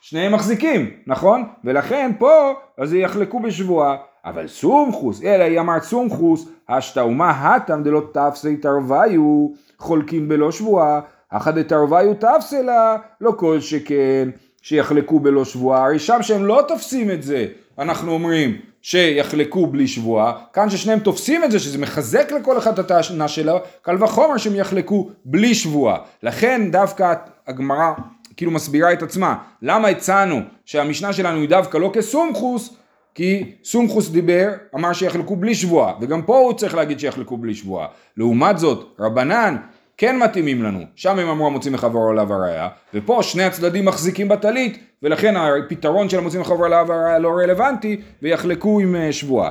שניהם 0.00 0.34
מחזיקים, 0.34 0.90
נכון? 1.06 1.44
ולכן 1.64 2.12
פה, 2.18 2.52
אז 2.78 2.94
יחלקו 2.94 3.40
בשבועה. 3.40 3.96
אבל 4.24 4.46
סומכוס, 4.46 5.22
אלא 5.24 5.44
היא 5.44 5.60
אמרת 5.60 5.82
סומכוס, 5.82 6.48
השתאומה 6.68 7.30
הטם 7.30 7.82
דלא 7.82 8.02
תפסי 8.12 8.56
תרוויו, 8.56 9.48
חולקים 9.78 10.28
בלא 10.28 10.50
שבועה. 10.52 11.00
אחא 11.30 11.50
דתרוויו 11.50 12.14
תפסי 12.14 12.62
לה, 12.62 12.96
לא 13.20 13.32
כל 13.36 13.60
שכן. 13.60 14.28
שיחלקו 14.62 15.20
בלא 15.20 15.44
שבועה, 15.44 15.84
הרי 15.84 15.98
שם 15.98 16.22
שהם 16.22 16.46
לא 16.46 16.64
תופסים 16.68 17.10
את 17.10 17.22
זה, 17.22 17.46
אנחנו 17.78 18.12
אומרים 18.12 18.56
שיחלקו 18.82 19.66
בלי 19.66 19.88
שבועה, 19.88 20.32
כאן 20.52 20.70
ששניהם 20.70 20.98
תופסים 20.98 21.44
את 21.44 21.50
זה, 21.50 21.58
שזה 21.58 21.78
מחזק 21.78 22.32
לכל 22.32 22.58
אחד 22.58 22.78
את 22.78 22.90
הטענה 22.90 23.28
שלו, 23.28 23.58
קל 23.82 24.04
וחומר 24.04 24.36
שהם 24.36 24.54
יחלקו 24.54 25.10
בלי 25.24 25.54
שבועה. 25.54 25.98
לכן 26.22 26.70
דווקא 26.70 27.14
הגמרא 27.46 27.92
כאילו 28.36 28.50
מסבירה 28.50 28.92
את 28.92 29.02
עצמה, 29.02 29.34
למה 29.62 29.88
הצענו 29.88 30.40
שהמשנה 30.64 31.12
שלנו 31.12 31.40
היא 31.40 31.48
דווקא 31.48 31.78
לא 31.78 31.90
כסומכוס, 31.94 32.76
כי 33.14 33.52
סומכוס 33.64 34.08
דיבר, 34.08 34.48
אמר 34.74 34.92
שיחלקו 34.92 35.36
בלי 35.36 35.54
שבועה, 35.54 35.94
וגם 36.00 36.22
פה 36.22 36.38
הוא 36.38 36.52
צריך 36.52 36.74
להגיד 36.74 37.00
שיחלקו 37.00 37.36
בלי 37.36 37.54
שבועה. 37.54 37.86
לעומת 38.16 38.58
זאת, 38.58 38.96
רבנן 38.98 39.56
כן 39.98 40.18
מתאימים 40.18 40.62
לנו, 40.62 40.80
שם 40.94 41.18
הם 41.18 41.28
אמרו 41.28 41.46
המוציא 41.46 41.70
מחברו 41.70 42.08
עליו 42.10 42.32
הראייה, 42.32 42.68
ופה 42.94 43.22
שני 43.22 43.42
הצדדים 43.42 43.84
מחזיקים 43.84 44.28
בטלית, 44.28 44.78
ולכן 45.02 45.34
הפתרון 45.36 46.08
של 46.08 46.18
המוציא 46.18 46.40
מחברו 46.40 46.64
עליו 46.64 46.92
הראייה 46.92 47.18
לא 47.18 47.28
רלוונטי, 47.28 48.00
ויחלקו 48.22 48.80
עם 48.80 48.96
שבועה. 49.10 49.50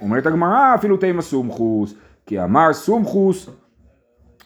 אומרת 0.00 0.26
הגמרא 0.26 0.74
אפילו 0.74 0.96
תימא 0.96 1.22
סומכוס, 1.22 1.94
כי 2.26 2.42
אמר 2.42 2.72
סומכוס 2.72 3.50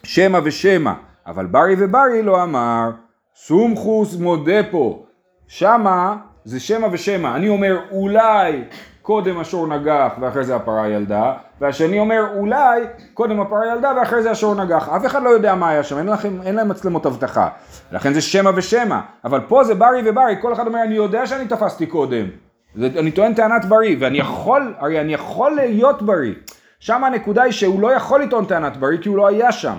שמא 0.03 0.39
ושמא, 0.45 0.93
אבל 1.27 1.47
ברי 1.47 1.75
וברי 1.79 2.23
לא 2.23 2.43
אמר, 2.43 2.91
סומכוס 3.37 4.17
מודה 4.17 4.63
פה, 4.71 5.05
שמה 5.47 6.17
זה 6.45 6.61
שמא 6.61 6.89
ושמא, 6.93 7.37
אני 7.37 7.49
אומר 7.49 7.79
אולי 7.91 8.65
קודם 9.09 9.39
השור 9.39 9.67
נגח 9.67 10.13
ואחרי 10.21 10.45
זה 10.45 10.57
הפרה 10.57 10.89
ילדה, 10.89 11.33
והשני 11.61 11.99
אומר 11.99 12.27
אולי 12.37 12.83
קודם 13.15 13.41
הפרה 13.41 13.73
ילדה 13.73 13.93
ואחרי 13.97 14.23
זה 14.23 14.31
השור 14.31 14.55
נגח, 14.55 14.89
אף 14.89 15.07
אחד 15.07 15.23
לא 15.23 15.29
יודע 15.29 15.55
מה 15.55 15.69
היה 15.69 15.83
שם, 15.83 15.99
אין, 15.99 16.07
לכם, 16.07 16.43
אין 16.43 16.55
להם 16.55 16.69
מצלמות 16.69 17.07
אבטחה, 17.07 17.49
לכן 17.93 18.13
זה 18.13 18.21
שמא 18.21 18.51
ושמא, 18.57 18.99
אבל 19.25 19.41
פה 19.49 19.65
זה 19.65 19.75
ברי 19.75 20.03
וברי, 20.05 20.37
כל 20.41 20.53
אחד 20.53 20.67
אומר 20.67 20.83
אני 20.83 20.95
יודע 20.95 21.27
שאני 21.27 21.49
תפסתי 21.49 21.87
קודם, 21.87 22.27
זה, 22.75 22.89
אני 22.99 23.11
טוען 23.11 23.35
טענת 23.35 23.65
בריא, 23.65 23.97
ואני 24.01 24.19
יכול, 24.19 24.75
הרי 24.79 25.01
אני 25.01 25.15
יכול 25.15 25.53
להיות 25.53 26.03
בריא. 26.03 26.35
שם 26.81 27.05
הנקודה 27.05 27.43
היא 27.43 27.53
שהוא 27.53 27.81
לא 27.81 27.93
יכול 27.93 28.23
לטעון 28.23 28.45
טענת 28.45 28.77
בריא 28.77 28.99
כי 28.99 29.09
הוא 29.09 29.17
לא 29.17 29.27
היה 29.27 29.53
שם, 29.53 29.77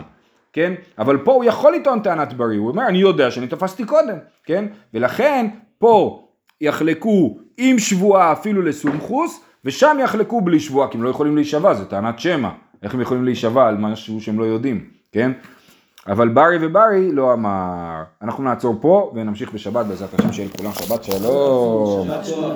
כן? 0.53 0.73
אבל 0.99 1.17
פה 1.17 1.33
הוא 1.33 1.43
יכול 1.43 1.75
לטעון 1.75 1.99
טענת 1.99 2.33
בריא, 2.33 2.59
הוא 2.59 2.69
אומר 2.69 2.87
אני 2.87 2.97
יודע 2.97 3.31
שאני 3.31 3.47
תפסתי 3.47 3.85
קודם, 3.85 4.17
כן? 4.45 4.65
ולכן 4.93 5.47
פה 5.79 6.25
יחלקו 6.61 7.37
עם 7.57 7.79
שבועה 7.79 8.31
אפילו 8.31 8.61
לסומכוס, 8.61 9.41
ושם 9.65 9.97
יחלקו 10.03 10.41
בלי 10.41 10.59
שבועה, 10.59 10.87
כי 10.87 10.97
הם 10.97 11.03
לא 11.03 11.09
יכולים 11.09 11.35
להישבע, 11.35 11.73
זה 11.73 11.85
טענת 11.85 12.19
שמע. 12.19 12.49
איך 12.83 12.93
הם 12.93 13.01
יכולים 13.01 13.25
להישבע 13.25 13.67
על 13.67 13.77
משהו 13.77 14.21
שהם 14.21 14.39
לא 14.39 14.45
יודעים, 14.45 14.85
כן? 15.11 15.31
אבל 16.07 16.29
ברי 16.29 16.57
וברי 16.61 17.11
לא 17.11 17.33
אמר. 17.33 18.03
אנחנו 18.21 18.43
נעצור 18.43 18.75
פה 18.81 19.11
ונמשיך 19.15 19.53
בשבת 19.53 19.85
בעזרת 19.85 20.19
השם 20.19 20.33
שיהיה 20.33 20.49
לכולם 20.53 20.71
שבת 20.73 21.03
שלום. 21.03 22.07
שבת 22.07 22.25
שלום. 22.25 22.51